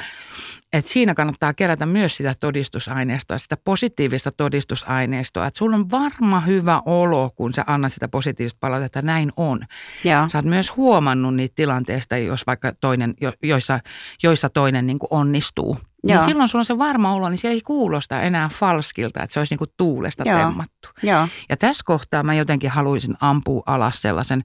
että 0.73 0.91
siinä 0.91 1.13
kannattaa 1.13 1.53
kerätä 1.53 1.85
myös 1.85 2.15
sitä 2.15 2.35
todistusaineistoa, 2.39 3.37
sitä 3.37 3.57
positiivista 3.57 4.31
todistusaineistoa. 4.31 5.47
Että 5.47 5.57
sulla 5.57 5.75
on 5.75 5.91
varma 5.91 6.39
hyvä 6.39 6.81
olo, 6.85 7.31
kun 7.35 7.53
sä 7.53 7.63
annat 7.67 7.93
sitä 7.93 8.07
positiivista 8.07 8.57
palautetta, 8.59 8.99
että 8.99 9.11
näin 9.11 9.31
on. 9.37 9.59
Ja. 10.03 10.27
Sä 10.31 10.37
oot 10.37 10.45
myös 10.45 10.75
huomannut 10.75 11.35
niitä 11.35 11.55
tilanteista, 11.55 12.17
jos 12.17 12.47
vaikka 12.47 12.71
toinen, 12.81 13.13
joissa, 13.43 13.79
joissa 14.23 14.49
toinen 14.49 14.87
niin 14.87 14.99
kuin 14.99 15.07
onnistuu. 15.11 15.73
Niin 15.73 16.13
Joo. 16.13 16.19
Niin 16.19 16.29
silloin 16.29 16.49
sulla 16.49 16.61
on 16.61 16.65
se 16.65 16.77
varma 16.77 17.13
olo, 17.13 17.29
niin 17.29 17.37
se 17.37 17.47
ei 17.47 17.61
kuulosta 17.61 18.21
enää 18.21 18.49
falskilta, 18.49 19.23
että 19.23 19.33
se 19.33 19.39
olisi 19.39 19.53
niin 19.53 19.57
kuin 19.57 19.69
tuulesta 19.77 20.23
Joo. 20.25 20.39
temmattu. 20.39 20.89
Joo. 21.03 21.27
Ja 21.49 21.57
tässä 21.57 21.83
kohtaa 21.85 22.23
mä 22.23 22.33
jotenkin 22.33 22.69
haluaisin 22.69 23.15
ampua 23.21 23.63
alas 23.65 24.01
sellaisen 24.01 24.43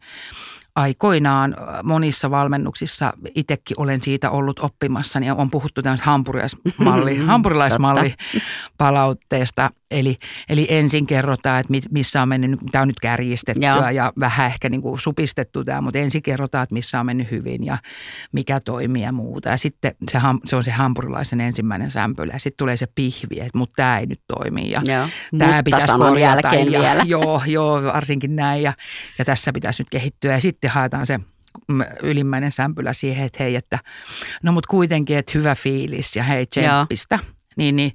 aikoinaan 0.74 1.56
monissa 1.82 2.30
valmennuksissa 2.30 3.12
itsekin 3.34 3.80
olen 3.80 4.02
siitä 4.02 4.30
ollut 4.30 4.58
oppimassa, 4.58 5.20
niin 5.20 5.32
on 5.32 5.50
puhuttu 5.50 5.82
tämmöistä 5.82 6.06
hampurilaismalli, 6.06 7.16
hampurilaismalli 7.26 8.14
palautteesta. 8.78 9.70
Eli, 9.92 10.18
eli 10.48 10.66
ensin 10.70 11.06
kerrotaan, 11.06 11.60
että 11.60 11.72
missä 11.90 12.22
on 12.22 12.28
mennyt, 12.28 12.60
tämä 12.72 12.82
on 12.82 12.88
nyt 12.88 13.00
kärjistettyä 13.00 13.76
Joo. 13.76 13.90
ja 13.90 14.12
vähän 14.20 14.46
ehkä 14.46 14.68
niin 14.68 14.82
kuin 14.82 14.98
supistettu 14.98 15.64
tämä, 15.64 15.80
mutta 15.80 15.98
ensin 15.98 16.22
kerrotaan, 16.22 16.62
että 16.62 16.74
missä 16.74 17.00
on 17.00 17.06
mennyt 17.06 17.30
hyvin 17.30 17.64
ja 17.64 17.78
mikä 18.32 18.60
toimii 18.60 19.02
ja 19.02 19.12
muuta. 19.12 19.48
Ja 19.48 19.56
sitten 19.56 19.94
se, 20.10 20.18
se 20.44 20.56
on 20.56 20.64
se 20.64 20.70
hampurilaisen 20.70 21.40
ensimmäinen 21.40 21.90
sämpylä 21.90 22.32
ja 22.32 22.38
sitten 22.38 22.64
tulee 22.64 22.76
se 22.76 22.86
pihvi, 22.94 23.40
että 23.40 23.58
mutta 23.58 23.76
tämä 23.76 23.98
ei 23.98 24.06
nyt 24.06 24.20
toimi 24.26 24.70
ja 24.70 24.82
joo. 24.84 25.08
tämä 25.38 25.62
pitäisi 25.62 25.94
korjata. 25.96 26.20
Jälkeen 26.20 26.72
ja, 26.72 26.80
vielä. 26.80 27.02
Joo, 27.12 27.42
joo, 27.46 27.82
varsinkin 27.82 28.36
näin 28.36 28.62
ja, 28.62 28.72
ja 29.18 29.24
tässä 29.24 29.52
pitäisi 29.52 29.82
nyt 29.82 29.90
kehittyä 29.90 30.32
ja 30.32 30.40
sitten 30.40 30.70
haetaan 30.70 31.06
se 31.06 31.20
ylimmäinen 32.02 32.52
sämpylä 32.52 32.92
siihen, 32.92 33.26
että 33.26 33.42
hei, 33.42 33.56
että 33.56 33.78
no 34.42 34.52
mutta 34.52 34.68
kuitenkin, 34.68 35.18
että 35.18 35.32
hyvä 35.34 35.54
fiilis 35.54 36.16
ja 36.16 36.22
hei 36.22 36.46
tsemppistä. 36.46 37.18
Niin, 37.56 37.76
niin 37.76 37.92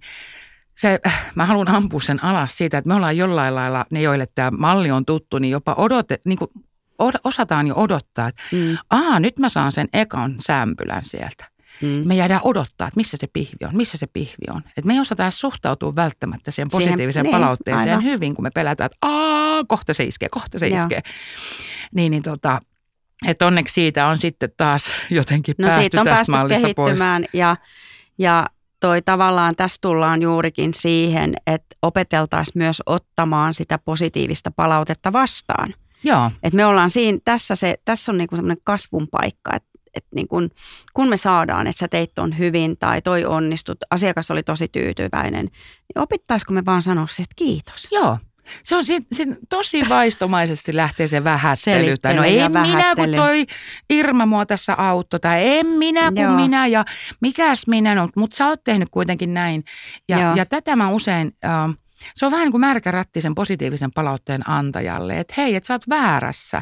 se, 0.78 1.00
mä 1.36 1.46
haluan 1.46 1.68
ampua 1.68 2.02
sen 2.02 2.24
alas 2.24 2.58
siitä, 2.58 2.78
että 2.78 2.88
me 2.88 2.94
ollaan 2.94 3.18
jollain 3.18 3.56
lailla, 3.56 3.86
ne 3.92 4.02
joille 4.02 4.28
tämä 4.36 4.52
malli 4.52 4.92
on 4.92 5.06
tuttu, 5.06 5.40
niin 5.40 5.52
jopa 5.52 5.76
odote, 5.78 6.20
niin 6.26 6.38
kuin 6.38 6.52
osataan 7.24 7.68
jo 7.68 7.74
odottaa, 7.78 8.28
että 8.28 8.42
mm. 8.52 8.78
aa, 8.90 9.20
nyt 9.20 9.40
mä 9.40 9.50
saan 9.50 9.72
sen 9.72 9.88
ekan 9.94 10.36
sämpylän 10.40 11.06
sieltä. 11.06 11.46
Mm. 11.82 12.08
Me 12.08 12.16
jäädään 12.16 12.42
odottaa, 12.44 12.88
että 12.88 12.98
missä 12.98 13.18
se 13.20 13.28
pihvi 13.28 13.66
on, 13.66 13.78
missä 13.78 13.98
se 13.98 14.08
pihvi 14.08 14.46
on. 14.50 14.62
Et 14.78 14.86
me 14.86 14.94
ei 14.94 15.00
osata 15.00 15.24
edes 15.24 15.40
suhtautua 15.40 15.96
välttämättä 15.96 16.52
siihen 16.52 16.70
positiiviseen 16.72 17.14
siihen, 17.14 17.24
niin, 17.24 17.32
palautteeseen 17.32 17.90
aivan. 17.90 18.04
hyvin, 18.04 18.36
kun 18.36 18.44
me 18.44 18.50
pelätään, 18.54 18.86
että 18.86 18.98
aa, 19.02 19.64
kohta 19.64 19.94
se 19.94 20.04
iskee, 20.04 20.30
kohta 20.30 20.60
se 20.60 20.68
Joo. 20.68 20.80
iskee. 20.80 21.02
Niin, 21.96 22.12
niin 22.12 22.24
tota, 22.24 22.60
että 23.28 23.48
onneksi 23.48 23.74
siitä 23.74 24.08
on 24.08 24.18
sitten 24.18 24.50
taas 24.58 24.92
jotenkin 25.10 25.56
no, 25.58 25.68
päästy 25.68 25.82
siitä 25.82 26.02
on 26.02 26.08
tästä 26.08 26.34
päästy 26.34 26.50
kehittymään 26.50 27.22
pois. 27.22 27.30
ja, 27.34 27.56
ja 28.18 28.46
toi 28.80 29.02
tavallaan 29.02 29.56
tässä 29.56 29.78
tullaan 29.82 30.22
juurikin 30.22 30.74
siihen, 30.74 31.34
että 31.48 31.76
opeteltaisiin 31.82 32.58
myös 32.58 32.82
ottamaan 32.86 33.54
sitä 33.54 33.78
positiivista 33.78 34.52
palautetta 34.52 35.14
vastaan. 35.14 35.74
Joo. 36.04 36.32
Et 36.44 36.54
me 36.54 36.66
ollaan 36.66 36.90
siinä, 36.90 37.20
tässä, 37.26 37.56
se, 37.56 37.76
tässä 37.86 38.12
on 38.12 38.18
niinku 38.18 38.36
semmoinen 38.36 38.62
kasvun 38.64 39.08
paikka, 39.08 39.56
että 39.56 39.70
et 39.94 40.06
niin 40.16 40.28
kun, 40.28 40.50
kun 40.94 41.10
me 41.10 41.18
saadaan, 41.18 41.68
että 41.68 41.80
sä 41.80 41.88
teit 41.88 42.12
ton 42.16 42.38
hyvin 42.38 42.78
tai 42.78 43.02
toi 43.02 43.26
onnistut, 43.26 43.78
asiakas 43.90 44.32
oli 44.32 44.44
tosi 44.44 44.68
tyytyväinen, 44.68 45.46
niin 45.46 46.02
opittaisiko 46.02 46.54
me 46.54 46.66
vaan 46.66 46.82
sanoa 46.82 47.08
se, 47.08 47.24
että 47.24 47.34
kiitos. 47.36 47.88
Joo, 47.92 48.18
se 48.64 48.76
on 48.76 48.86
sit, 48.86 49.04
sit 49.12 49.30
tosi 49.50 49.90
vaistomaisesti 49.90 50.76
lähtee 50.76 51.08
se 51.08 51.24
vähättely. 51.24 51.98
Tai 52.02 52.14
no 52.14 52.24
en 52.24 52.52
minä, 52.52 52.96
kun 52.96 53.14
toi 53.16 53.46
Irma 53.90 54.26
mua 54.26 54.46
tässä 54.46 54.74
auttoi, 54.78 55.20
tai 55.20 55.58
en 55.58 55.68
minä, 55.68 56.12
kun 56.12 56.24
Joo. 56.24 56.36
minä, 56.36 56.68
ja 56.68 56.86
mikäs 57.22 57.68
minä, 57.68 57.96
no, 57.96 58.10
mutta 58.16 58.38
sä 58.38 58.48
oot 58.48 58.64
tehnyt 58.64 58.90
kuitenkin 58.92 59.34
näin. 59.34 59.64
Ja, 60.10 60.34
ja 60.36 60.46
tätä 60.46 60.76
mä 60.76 60.90
usein... 60.90 61.32
Äh, 61.46 61.78
se 62.16 62.26
on 62.26 62.32
vähän 62.32 62.46
niin 62.46 62.52
kuin 62.52 62.62
märkä 62.62 62.92
ratti 62.92 63.22
sen 63.22 63.36
positiivisen 63.36 63.92
palautteen 63.92 64.50
antajalle, 64.50 65.20
että 65.20 65.34
hei, 65.38 65.56
että 65.56 65.68
sä 65.68 65.74
oot 65.74 65.90
väärässä. 65.90 66.62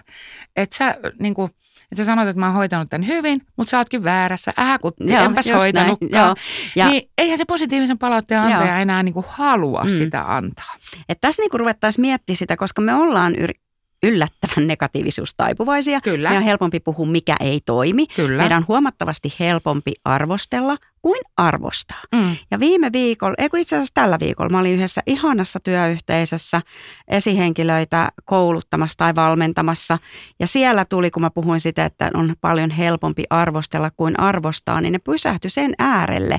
Että 0.55 0.77
sä 0.77 0.95
niin 1.19 1.33
kuin, 1.33 1.51
että 1.91 1.95
sä 1.95 2.05
sanot, 2.05 2.27
että 2.27 2.39
mä 2.39 2.45
oon 2.45 2.55
hoitanut 2.55 2.89
tämän 2.89 3.07
hyvin, 3.07 3.41
mutta 3.57 3.71
sä 3.71 3.77
ootkin 3.77 4.03
väärässä. 4.03 4.53
Ähäkutti, 4.59 5.03
Joo, 5.07 5.23
enpäs 5.23 5.45
hoitanutkaan. 5.49 6.35
Ja, 6.75 6.89
niin 6.89 7.09
eihän 7.17 7.37
se 7.37 7.45
positiivisen 7.45 7.97
palautteen 7.97 8.41
antaja 8.41 8.71
Joo. 8.71 8.81
enää 8.81 9.03
niin 9.03 9.13
kuin 9.13 9.25
halua 9.29 9.83
mm. 9.83 9.89
sitä 9.89 10.35
antaa. 10.35 10.75
Et 11.09 11.17
tässä 11.21 11.41
niin 11.41 11.49
kuin 11.49 11.59
ruvettaisiin 11.59 12.01
miettimään 12.01 12.37
sitä, 12.37 12.57
koska 12.57 12.81
me 12.81 12.93
ollaan 12.93 13.35
yr- 13.35 13.64
yllättävän 14.05 14.67
negatiivisuustaipuvaisia. 14.67 16.01
Kyllä. 16.01 16.29
Meidän 16.29 16.43
on 16.43 16.47
helpompi 16.47 16.79
puhua, 16.79 17.05
mikä 17.05 17.35
ei 17.39 17.61
toimi. 17.65 18.07
Kyllä. 18.07 18.41
Meidän 18.41 18.57
on 18.57 18.65
huomattavasti 18.67 19.33
helpompi 19.39 19.93
arvostella 20.05 20.77
kuin 21.01 21.21
arvostaa. 21.37 22.01
Mm. 22.15 22.35
Ja 22.51 22.59
viime 22.59 22.91
viikolla, 22.91 23.35
ei 23.37 23.61
itse 23.61 23.75
asiassa 23.75 23.93
tällä 23.93 24.17
viikolla, 24.19 24.49
mä 24.49 24.59
olin 24.59 24.73
yhdessä 24.73 25.01
ihanassa 25.05 25.59
työyhteisössä 25.59 26.61
esihenkilöitä 27.07 28.09
kouluttamassa 28.25 28.97
tai 28.97 29.15
valmentamassa. 29.15 29.99
Ja 30.39 30.47
siellä 30.47 30.85
tuli, 30.85 31.11
kun 31.11 31.21
mä 31.21 31.29
puhuin 31.29 31.59
sitä, 31.59 31.85
että 31.85 32.11
on 32.13 32.35
paljon 32.41 32.71
helpompi 32.71 33.23
arvostella 33.29 33.91
kuin 33.91 34.19
arvostaa, 34.19 34.81
niin 34.81 34.91
ne 34.91 34.99
pysähtyi 34.99 35.49
sen 35.49 35.73
äärelle 35.79 36.37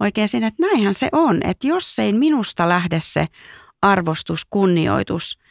oikein 0.00 0.28
siinä, 0.28 0.46
että 0.46 0.62
näinhän 0.62 0.94
se 0.94 1.08
on. 1.12 1.40
Että 1.44 1.66
jos 1.66 1.98
ei 1.98 2.12
minusta 2.12 2.68
lähde 2.68 2.98
se 3.02 3.26
arvostus, 3.82 4.46
kunnioitus– 4.50 5.38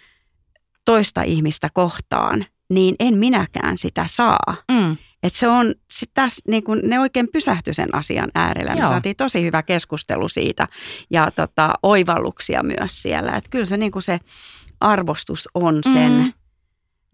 toista 0.87 1.21
ihmistä 1.21 1.69
kohtaan, 1.73 2.45
niin 2.69 2.95
en 2.99 3.17
minäkään 3.17 3.77
sitä 3.77 4.05
saa. 4.07 4.55
Mm. 4.71 4.97
Et 5.23 5.33
se 5.33 5.47
on, 5.47 5.75
sit 5.91 6.09
tässä, 6.13 6.41
niin 6.47 6.63
kun 6.63 6.79
ne 6.83 6.99
oikein 6.99 7.27
pysähtyi 7.33 7.73
sen 7.73 7.95
asian 7.95 8.31
äärellä. 8.35 8.71
Me 8.73 8.79
saatiin 8.79 9.15
tosi 9.15 9.43
hyvä 9.43 9.63
keskustelu 9.63 10.29
siitä 10.29 10.67
ja 11.09 11.31
tota, 11.31 11.73
oivalluksia 11.83 12.63
myös 12.63 13.01
siellä. 13.01 13.31
Et 13.31 13.47
kyllä 13.49 13.65
se, 13.65 13.77
niin 13.77 13.91
se 13.99 14.19
arvostus 14.79 15.49
on 15.53 15.79
sen 15.93 16.11
mm. 16.11 16.33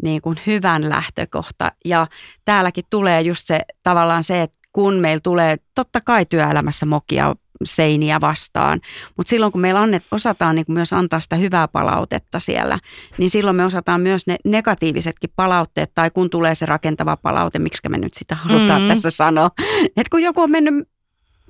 niin 0.04 0.22
kun 0.22 0.36
hyvän 0.48 0.90
lähtökohta. 0.90 1.72
Ja 1.86 2.08
täälläkin 2.46 2.84
tulee 2.90 3.22
just 3.22 3.48
se 3.48 3.60
tavallaan 3.84 4.24
se, 4.24 4.42
että 4.42 4.58
kun 4.74 4.94
meillä 4.94 5.22
tulee 5.24 5.58
totta 5.76 6.02
kai 6.02 6.26
työelämässä 6.26 6.86
mokia 6.86 7.36
seiniä 7.66 8.22
vastaan. 8.22 8.82
Mutta 9.18 9.30
silloin 9.30 9.52
kun 9.52 9.62
meillä 9.62 9.82
annet, 9.82 10.04
osataan 10.12 10.56
niin 10.56 10.66
myös 10.68 10.94
antaa 10.94 11.20
sitä 11.20 11.36
hyvää 11.36 11.68
palautetta 11.68 12.40
siellä, 12.40 12.80
niin 13.18 13.30
silloin 13.30 13.56
me 13.56 13.66
osataan 13.66 14.02
myös 14.02 14.28
ne 14.28 14.38
negatiivisetkin 14.46 15.30
palautteet 15.36 15.92
tai 15.96 16.12
kun 16.12 16.30
tulee 16.30 16.56
se 16.56 16.66
rakentava 16.66 17.18
palaute, 17.18 17.60
miksi 17.60 17.90
me 17.90 17.98
nyt 17.98 18.14
sitä 18.14 18.36
halutaan 18.36 18.82
mm. 18.82 18.88
tässä 18.88 19.10
sanoa. 19.10 19.50
Että 19.84 20.10
kun 20.12 20.24
joku 20.24 20.42
on 20.42 20.52
mennyt 20.52 20.88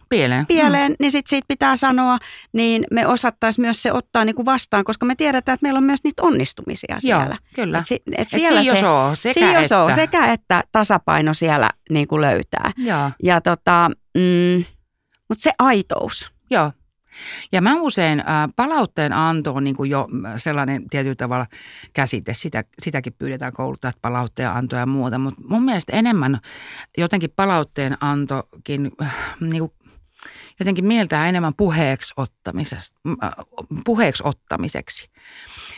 pieleen, 0.09 0.45
pieleen 0.47 0.91
mm. 0.91 0.95
niin 0.99 1.11
sit 1.11 1.27
siitä 1.27 1.45
pitää 1.47 1.77
sanoa, 1.77 2.17
niin 2.53 2.83
me 2.91 3.07
osattaisiin 3.07 3.65
myös 3.65 3.81
se 3.81 3.91
ottaa 3.91 4.25
niin 4.25 4.35
kuin 4.35 4.45
vastaan, 4.45 4.83
koska 4.83 5.05
me 5.05 5.15
tiedetään, 5.15 5.53
että 5.53 5.63
meillä 5.63 5.77
on 5.77 5.83
myös 5.83 6.03
niitä 6.03 6.23
onnistumisia 6.23 6.95
siellä. 6.99 7.25
Joo, 7.25 7.55
kyllä. 7.55 7.79
Et, 7.79 7.85
si, 7.85 8.03
et 8.17 8.29
siellä 8.29 8.59
et 8.59 8.65
se, 8.65 9.33
sekä, 9.33 9.59
että. 9.59 9.93
sekä 9.93 10.31
että 10.33 10.63
tasapaino 10.71 11.33
siellä 11.33 11.69
niin 11.89 12.07
kuin 12.07 12.21
löytää. 12.21 12.71
Joo. 12.77 13.11
Ja 13.23 13.41
tota, 13.41 13.91
mm, 14.13 14.65
mutta 15.29 15.41
se 15.41 15.51
aitous. 15.59 16.31
Joo. 16.49 16.71
Ja 17.51 17.61
mä 17.61 17.81
usein 17.81 18.19
äh, 18.19 18.25
palautteen 18.55 19.13
anto 19.13 19.53
on 19.53 19.63
niin 19.63 19.75
kuin 19.75 19.89
jo 19.89 20.07
sellainen 20.37 20.89
tietyllä 20.89 21.15
tavalla 21.15 21.45
käsite, 21.93 22.33
Sitä, 22.33 22.63
sitäkin 22.81 23.13
pyydetään 23.13 23.53
kouluttaa, 23.53 23.89
että 23.89 24.01
palautteen 24.01 24.49
anto 24.49 24.75
ja 24.75 24.85
muuta, 24.85 25.17
mutta 25.17 25.41
mun 25.47 25.63
mielestä 25.63 25.95
enemmän 25.95 26.39
jotenkin 26.97 27.33
palautteen 27.35 27.97
antokin 28.01 28.91
äh, 29.01 29.15
niin 29.41 29.59
kuin 29.59 29.71
jotenkin 30.59 30.85
mieltää 30.85 31.29
enemmän 31.29 31.53
puheeksi, 31.57 32.13
ottamisesta, 32.17 32.99
äh, 33.23 33.31
puheeksi 33.85 34.23
ottamiseksi. 34.25 35.09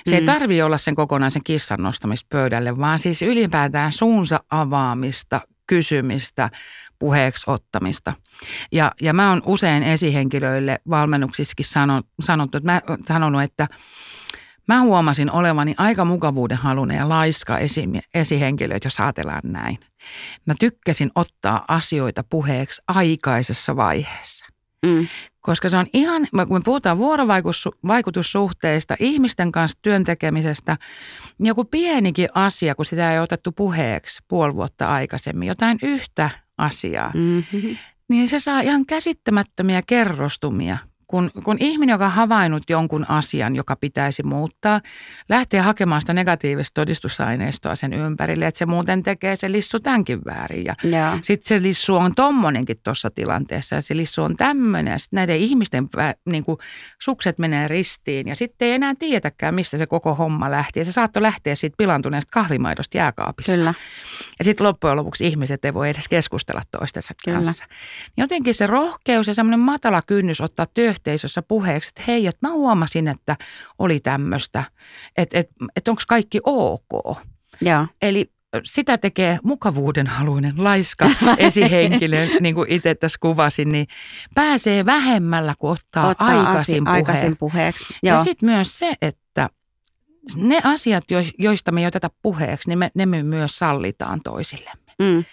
Se 0.10 0.16
mm. 0.16 0.20
ei 0.20 0.26
tarvitse 0.26 0.64
olla 0.64 0.78
sen 0.78 0.96
kokonaisen 0.96 1.44
kissan 1.44 1.84
nostamista 1.84 2.28
pöydälle, 2.30 2.78
vaan 2.78 3.00
siis 3.00 3.22
ylipäätään 3.22 3.94
suunsa 3.94 4.40
avaamista, 4.50 5.42
kysymistä, 5.68 6.50
puheeksi 7.00 7.44
ottamista. 7.48 8.14
Ja, 8.72 8.92
ja 9.02 9.14
mä 9.14 9.30
oon 9.30 9.42
usein 9.46 9.84
esihenkilöille 9.84 10.80
valmennuksissakin 10.90 11.66
sanonut, 11.66 12.08
sanottu, 12.22 12.58
että 12.58 12.72
mä 12.72 12.82
sanonut, 13.08 13.42
että 13.42 13.68
mä 14.68 14.82
huomasin 14.82 15.32
olevani 15.32 15.76
aika 15.78 16.06
mukavuuden 16.06 16.58
halunen 16.58 16.98
ja 16.98 17.10
laiska 17.10 17.60
esi, 17.60 17.90
esihenkilö, 18.14 18.78
jos 18.84 19.00
ajatellaan 19.00 19.42
näin. 19.44 19.78
Mä 20.46 20.54
tykkäsin 20.60 21.12
ottaa 21.16 21.66
asioita 21.68 22.24
puheeksi 22.30 22.82
aikaisessa 22.88 23.76
vaiheessa. 23.76 24.46
Mm. 24.86 25.08
Koska 25.46 25.70
se 25.70 25.78
on 25.78 25.86
ihan, 25.94 26.28
kun 26.32 26.58
me 26.58 26.62
puhutaan 26.66 26.98
vuorovaikutussuhteista, 26.98 28.96
ihmisten 29.00 29.52
kanssa 29.52 29.80
työntekemisestä, 29.82 30.78
niin 31.38 31.48
joku 31.48 31.66
pienikin 31.66 32.30
asia, 32.34 32.76
kun 32.76 32.86
sitä 32.86 33.14
ei 33.14 33.20
otettu 33.20 33.52
puheeksi 33.52 34.24
puoli 34.28 34.56
vuotta 34.56 34.88
aikaisemmin, 34.88 35.48
jotain 35.48 35.78
yhtä 35.82 36.30
asiaa, 36.58 37.12
mm-hmm. 37.14 37.78
niin 38.10 38.28
se 38.28 38.40
saa 38.40 38.62
ihan 38.62 38.86
käsittämättömiä 38.86 39.82
kerrostumia 39.88 40.78
kun, 41.08 41.32
kun 41.44 41.58
ihminen, 41.60 41.94
joka 41.94 42.06
on 42.06 42.12
havainnut 42.12 42.64
jonkun 42.70 43.06
asian, 43.10 43.56
joka 43.56 43.76
pitäisi 43.76 44.24
muuttaa, 44.24 44.82
lähtee 45.30 45.60
hakemaan 45.60 46.02
sitä 46.02 46.14
negatiivista 46.14 46.74
todistusaineistoa 46.82 47.76
sen 47.76 47.94
ympärille, 47.94 48.48
että 48.48 48.58
se 48.58 48.66
muuten 48.66 49.04
tekee 49.04 49.36
se 49.36 49.52
lissu 49.52 49.80
tämänkin 49.80 50.22
väärin. 50.26 50.66
Ja 50.66 50.76
sitten 51.22 51.48
se 51.48 51.64
lissu 51.64 51.96
on 51.96 52.16
tommonenkin 52.16 52.78
tuossa 52.84 53.10
tilanteessa 53.10 53.76
ja 53.76 53.82
se 53.82 53.98
lissu 53.98 54.24
on 54.24 54.38
tämmöinen. 54.38 54.92
Ja 54.92 55.00
sitten 55.00 55.18
näiden 55.18 55.38
ihmisten 55.38 55.90
niin 56.26 56.44
kuin, 56.44 56.58
sukset 57.02 57.40
menee 57.40 57.68
ristiin 57.68 58.28
ja 58.28 58.36
sitten 58.36 58.68
ei 58.68 58.74
enää 58.74 58.94
tietäkään, 59.00 59.56
mistä 59.56 59.78
se 59.78 59.86
koko 59.86 60.16
homma 60.16 60.52
lähti. 60.52 60.80
Ja 60.80 60.86
se 60.86 60.92
saattoi 60.92 61.22
lähteä 61.22 61.56
siitä 61.56 61.76
pilantuneesta 61.78 62.30
kahvimaidosta 62.32 62.98
jääkaapissa. 62.98 63.52
Kyllä. 63.56 63.74
Ja 64.40 64.46
sitten 64.46 64.68
loppujen 64.68 64.98
lopuksi 64.98 65.28
ihmiset 65.28 65.66
ei 65.66 65.74
voi 65.74 65.90
edes 65.90 66.08
keskustella 66.08 66.62
toistensa 66.72 67.14
Kyllä. 67.26 67.38
kanssa. 67.38 67.66
Niin 68.06 68.24
jotenkin 68.24 68.54
se 68.54 68.68
rohkeus 68.68 69.28
ja 69.28 69.34
semmoinen 69.34 69.60
matala 69.60 70.02
kynnys 70.02 70.42
ottaa 70.42 70.66
työyhteisössä 70.96 71.42
puheeksi, 71.42 71.90
että 71.90 72.04
hei, 72.08 72.28
että 72.28 72.48
mä 72.48 72.54
huomasin, 72.54 73.08
että 73.08 73.36
oli 73.80 74.00
tämmöistä, 74.00 74.64
että, 75.18 75.40
että, 75.40 75.54
että 75.76 75.92
onko 75.92 76.02
kaikki 76.08 76.40
ok. 76.44 77.18
Ja. 77.62 77.88
Eli 78.02 78.32
sitä 78.64 78.98
tekee 78.98 79.40
mukavuuden 79.44 80.08
haluinen 80.08 80.54
laiska 80.58 81.10
esihenkilö, 81.38 82.28
niin 82.40 82.56
kuin 82.56 82.72
itse 82.72 82.96
tässä 82.96 83.18
kuvasin, 83.22 83.72
niin 83.72 83.88
pääsee 84.36 84.86
vähemmällä, 84.86 85.54
kun 85.60 85.72
ottaa, 85.72 86.08
ottaa 86.08 86.28
aikaisin, 86.28 86.84
puheen. 86.84 86.96
aikaisin 86.96 87.38
puheeksi. 87.38 87.86
Joo. 88.04 88.18
Ja 88.18 88.24
sitten 88.24 88.50
myös 88.50 88.78
se, 88.78 88.94
että 89.02 89.50
ne 90.36 90.62
asiat, 90.64 91.04
joista 91.38 91.72
me 91.72 91.82
ei 91.82 91.88
oteta 91.88 92.10
puheeksi, 92.22 92.70
niin 92.70 92.80
me, 92.80 92.92
ne 92.96 93.06
me 93.06 93.24
myös 93.24 93.60
sallitaan 93.60 94.22
toisillemme. 94.24 94.94
Mm. 95.00 95.24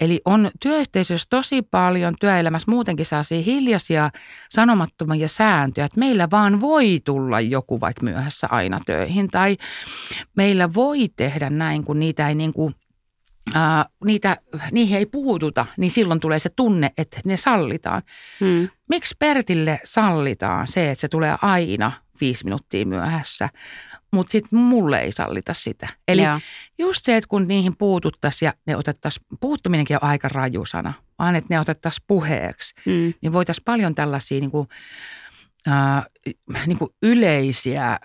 Eli 0.00 0.20
on 0.24 0.50
työyhteisössä 0.60 1.26
tosi 1.30 1.62
paljon 1.62 2.14
työelämässä 2.20 2.70
muutenkin 2.70 3.06
sellaisia 3.06 3.42
hiljaisia 3.42 4.10
sanomattomia 4.50 5.28
sääntöjä, 5.28 5.84
että 5.84 6.00
meillä 6.00 6.28
vaan 6.30 6.60
voi 6.60 7.00
tulla 7.04 7.40
joku 7.40 7.80
vaikka 7.80 8.04
myöhässä 8.04 8.46
aina 8.50 8.80
töihin 8.86 9.28
tai 9.28 9.56
meillä 10.36 10.74
voi 10.74 11.08
tehdä 11.16 11.50
näin, 11.50 11.84
kun 11.84 11.98
niitä 11.98 12.28
ei 12.28 12.34
niin 12.34 12.52
kuin 12.52 12.74
Uh, 13.48 14.06
niitä, 14.06 14.36
niihin 14.72 14.98
ei 14.98 15.06
puututa, 15.06 15.66
niin 15.76 15.90
silloin 15.90 16.20
tulee 16.20 16.38
se 16.38 16.48
tunne, 16.48 16.90
että 16.98 17.20
ne 17.24 17.36
sallitaan. 17.36 18.02
Hmm. 18.40 18.68
Miksi 18.88 19.14
Pertille 19.18 19.80
sallitaan 19.84 20.68
se, 20.68 20.90
että 20.90 21.00
se 21.00 21.08
tulee 21.08 21.36
aina 21.42 21.92
viisi 22.20 22.44
minuuttia 22.44 22.86
myöhässä, 22.86 23.48
mutta 24.12 24.32
sitten 24.32 24.58
mulle 24.58 25.00
ei 25.00 25.12
sallita 25.12 25.54
sitä. 25.54 25.88
Eli 26.08 26.22
Joo. 26.22 26.40
just 26.78 27.04
se, 27.04 27.16
että 27.16 27.28
kun 27.28 27.48
niihin 27.48 27.76
puututtaisiin 27.76 28.46
ja 28.46 28.54
ne 28.66 28.76
otettaisiin, 28.76 29.26
puuttuminenkin 29.40 29.96
on 29.96 30.04
aika 30.04 30.28
raju 30.28 30.66
sana, 30.66 30.92
vaan 31.18 31.36
että 31.36 31.54
ne 31.54 31.60
otettaisiin 31.60 32.04
puheeksi, 32.06 32.74
mm. 32.86 33.14
niin 33.20 33.32
voitaisiin 33.32 33.64
paljon 33.64 33.94
tällaisia 33.94 34.40
niin 34.40 34.50
kuin, 34.50 34.68
äh, 35.68 36.06
niin 36.66 36.78
kuin 36.78 36.90
yleisiä... 37.02 37.92
Äh, 37.92 37.98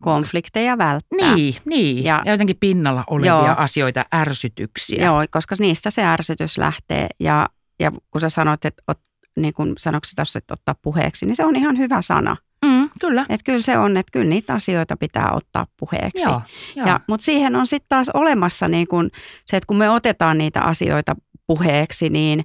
Konflikteja 0.00 0.78
välttää. 0.78 1.34
Niin, 1.34 1.56
niin. 1.64 2.04
Ja, 2.04 2.22
ja 2.24 2.32
jotenkin 2.32 2.56
pinnalla 2.60 3.04
olevia 3.06 3.30
joo. 3.30 3.54
asioita, 3.56 4.04
ärsytyksiä. 4.14 5.04
Joo, 5.04 5.24
koska 5.30 5.54
niistä 5.58 5.90
se 5.90 6.04
ärsytys 6.04 6.58
lähtee 6.58 7.08
ja, 7.20 7.48
ja 7.80 7.92
kun 8.10 8.20
sä 8.20 8.28
sanoit, 8.28 8.64
että 8.64 8.82
ot, 8.88 9.00
niin 9.36 9.54
kun 9.54 9.74
sanoksi 9.78 10.16
tuossa, 10.16 10.38
että 10.38 10.54
ottaa 10.54 10.74
puheeksi, 10.82 11.26
niin 11.26 11.36
se 11.36 11.44
on 11.44 11.56
ihan 11.56 11.78
hyvä 11.78 12.02
sana. 12.02 12.36
Mm, 12.66 12.90
kyllä. 13.00 13.26
Että 13.28 13.44
kyllä 13.44 13.60
se 13.60 13.78
on, 13.78 13.96
että 13.96 14.12
kyllä 14.12 14.28
niitä 14.28 14.54
asioita 14.54 14.96
pitää 14.96 15.32
ottaa 15.32 15.66
puheeksi. 15.76 16.28
Joo, 16.28 16.40
joo. 16.76 16.86
Ja, 16.86 17.00
mutta 17.08 17.24
siihen 17.24 17.56
on 17.56 17.66
sitten 17.66 17.88
taas 17.88 18.08
olemassa 18.14 18.68
niin 18.68 18.88
kun 18.88 19.10
se, 19.44 19.56
että 19.56 19.66
kun 19.66 19.76
me 19.76 19.90
otetaan 19.90 20.38
niitä 20.38 20.60
asioita 20.60 21.16
puheeksi, 21.46 22.08
niin, 22.10 22.44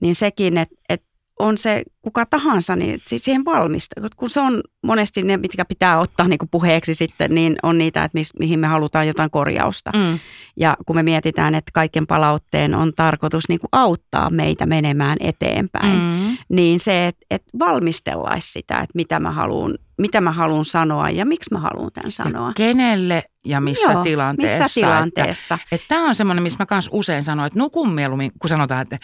niin 0.00 0.14
sekin, 0.14 0.58
että, 0.58 0.74
että 0.88 1.06
on 1.38 1.58
se 1.58 1.82
kuka 2.02 2.26
tahansa, 2.26 2.76
niin 2.76 3.00
siihen 3.06 3.44
valmista. 3.44 4.00
Kun 4.16 4.30
se 4.30 4.40
on 4.40 4.62
monesti 4.84 5.22
ne, 5.22 5.36
mitkä 5.36 5.64
pitää 5.64 6.00
ottaa 6.00 6.28
niin 6.28 6.38
kuin 6.38 6.48
puheeksi 6.48 6.94
sitten, 6.94 7.34
niin 7.34 7.56
on 7.62 7.78
niitä, 7.78 8.04
että 8.04 8.18
mis, 8.18 8.34
mihin 8.38 8.60
me 8.60 8.66
halutaan 8.66 9.06
jotain 9.06 9.30
korjausta. 9.30 9.90
Mm. 9.96 10.18
Ja 10.56 10.76
kun 10.86 10.96
me 10.96 11.02
mietitään, 11.02 11.54
että 11.54 11.70
kaiken 11.74 12.06
palautteen 12.06 12.74
on 12.74 12.92
tarkoitus 12.96 13.48
niin 13.48 13.60
kuin 13.60 13.68
auttaa 13.72 14.30
meitä 14.30 14.66
menemään 14.66 15.16
eteenpäin, 15.20 16.00
mm. 16.00 16.36
niin 16.48 16.80
se, 16.80 17.06
että, 17.06 17.26
että 17.30 17.58
valmistellaisi 17.58 18.52
sitä, 18.52 18.74
että 18.74 18.92
mitä 18.94 19.20
mä 19.20 19.30
haluan 19.30 19.74
mitä 19.98 20.20
mä 20.20 20.32
haluan 20.32 20.64
sanoa 20.64 21.10
ja 21.10 21.24
miksi 21.24 21.54
mä 21.54 21.60
haluan 21.60 21.90
tämän 21.92 22.12
sanoa. 22.12 22.48
Ja 22.48 22.54
kenelle 22.54 23.22
ja 23.44 23.60
missä 23.60 23.92
Joo, 23.92 24.02
tilanteessa. 24.02 24.62
missä 24.62 24.80
tilanteessa. 24.80 25.54
Että, 25.54 25.66
että 25.72 25.88
tämä 25.88 26.08
on 26.08 26.14
semmoinen, 26.14 26.42
missä 26.42 26.56
mä 26.58 26.66
kanssa 26.66 26.90
usein 26.94 27.24
sanon, 27.24 27.46
että 27.46 27.58
nukun 27.58 27.92
mieluummin, 27.92 28.32
kun 28.38 28.48
sanotaan, 28.48 28.82
että 28.82 28.98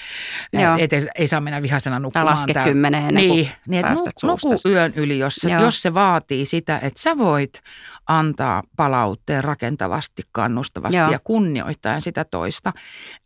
et 0.78 0.92
ei, 0.92 1.06
ei 1.14 1.26
saa 1.26 1.40
mennä 1.40 1.62
vihasena 1.62 1.98
nukkumaan. 1.98 2.26
Tai 2.26 2.32
laske 2.32 2.54
kymmeneen 2.64 3.14
Niin, 3.14 3.48
niin 3.68 3.86
että 3.86 3.94
nuku 4.22 4.54
yön 4.68 4.92
yli, 4.96 5.18
jos, 5.18 5.46
jos 5.60 5.69
se 5.78 5.94
vaatii 5.94 6.46
sitä, 6.46 6.78
että 6.78 7.02
sä 7.02 7.18
voit 7.18 7.60
antaa 8.06 8.62
palautteen 8.76 9.44
rakentavasti, 9.44 10.22
kannustavasti 10.32 10.96
Joo. 10.96 11.10
ja 11.10 11.18
kunnioittaen 11.24 12.00
sitä 12.00 12.24
toista. 12.24 12.72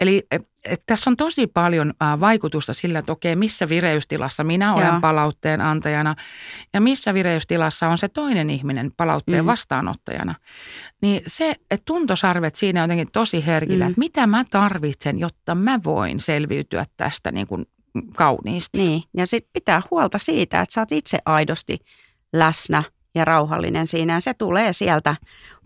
Eli 0.00 0.26
et 0.64 0.82
tässä 0.86 1.10
on 1.10 1.16
tosi 1.16 1.46
paljon 1.46 1.94
ä, 2.02 2.20
vaikutusta 2.20 2.72
sillä, 2.72 2.98
että 2.98 3.12
okei, 3.12 3.36
missä 3.36 3.68
vireystilassa 3.68 4.44
minä 4.44 4.74
olen 4.74 4.86
Joo. 4.86 5.00
palautteen 5.00 5.60
antajana 5.60 6.14
ja 6.72 6.80
missä 6.80 7.14
vireystilassa 7.14 7.88
on 7.88 7.98
se 7.98 8.08
toinen 8.08 8.50
ihminen 8.50 8.92
palautteen 8.96 9.44
mm. 9.44 9.46
vastaanottajana. 9.46 10.34
Niin 11.00 11.22
se, 11.26 11.54
että 11.70 11.84
tuntosarvet 11.84 12.56
siinä 12.56 12.80
on 12.80 12.84
jotenkin 12.84 13.12
tosi 13.12 13.46
herkillä, 13.46 13.84
mm. 13.84 13.88
että 13.90 13.98
mitä 13.98 14.26
mä 14.26 14.44
tarvitsen, 14.50 15.18
jotta 15.18 15.54
mä 15.54 15.80
voin 15.84 16.20
selviytyä 16.20 16.84
tästä 16.96 17.32
niin 17.32 17.46
kuin 17.46 17.66
kauniisti. 18.16 18.78
Niin, 18.78 19.02
ja 19.16 19.26
sitten 19.26 19.50
pitää 19.52 19.82
huolta 19.90 20.18
siitä, 20.18 20.60
että 20.60 20.72
sä 20.72 20.80
oot 20.80 20.92
itse 20.92 21.18
aidosti 21.24 21.78
läsnä 22.34 22.82
ja 23.14 23.24
rauhallinen 23.24 23.86
siinä. 23.86 24.12
Ja 24.12 24.20
se 24.20 24.34
tulee 24.34 24.72
sieltä 24.72 25.16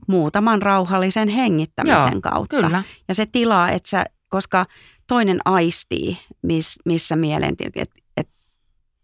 muutaman 0.09 0.63
rauhallisen 0.63 1.29
hengittämisen 1.29 2.13
Joo, 2.13 2.21
kautta. 2.21 2.57
Kyllä. 2.57 2.83
Ja 3.09 3.15
se 3.15 3.27
tilaa, 3.27 3.71
että 3.71 3.89
sä, 3.89 4.05
koska 4.29 4.67
toinen 5.07 5.41
aistii, 5.45 6.19
miss, 6.43 6.79
missä 6.85 7.17
mielentila, 7.17 7.71
että 7.75 7.97
et 8.17 8.29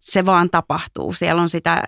se 0.00 0.26
vaan 0.26 0.50
tapahtuu. 0.50 1.12
Siellä 1.12 1.42
on 1.42 1.48
sitä, 1.48 1.82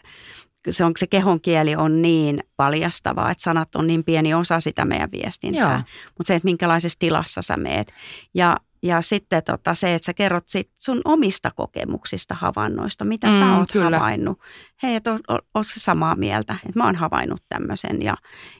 se, 0.70 0.84
on, 0.84 0.92
se 0.98 1.06
kehon 1.06 1.40
kieli 1.40 1.76
on 1.76 2.02
niin 2.02 2.40
paljastavaa, 2.56 3.30
että 3.30 3.42
sanat 3.42 3.74
on 3.74 3.86
niin 3.86 4.04
pieni 4.04 4.34
osa 4.34 4.60
sitä 4.60 4.84
meidän 4.84 5.10
viestintää. 5.12 5.84
Mutta 6.06 6.26
se, 6.26 6.34
että 6.34 6.46
minkälaisessa 6.46 6.98
tilassa 6.98 7.42
sä 7.42 7.56
meet. 7.56 7.92
Ja 8.34 8.56
ja 8.82 9.00
sitten 9.00 9.42
tota, 9.44 9.74
se, 9.74 9.94
että 9.94 10.06
sä 10.06 10.14
kerrot 10.14 10.48
sit 10.48 10.70
sun 10.74 11.00
omista 11.04 11.50
kokemuksista, 11.50 12.34
havainnoista, 12.34 13.04
mitä 13.04 13.26
mm, 13.26 13.32
sä 13.32 13.56
oot 13.56 13.72
kyllä. 13.72 13.98
havainnut. 13.98 14.40
Hei, 14.82 14.94
että 14.94 15.18
oot 15.54 15.66
se 15.66 15.80
samaa 15.80 16.16
mieltä, 16.16 16.56
että 16.66 16.78
mä 16.78 16.84
oon 16.84 16.96
havainnut 16.96 17.42
tämmöisen. 17.48 18.02
Ja, 18.02 18.16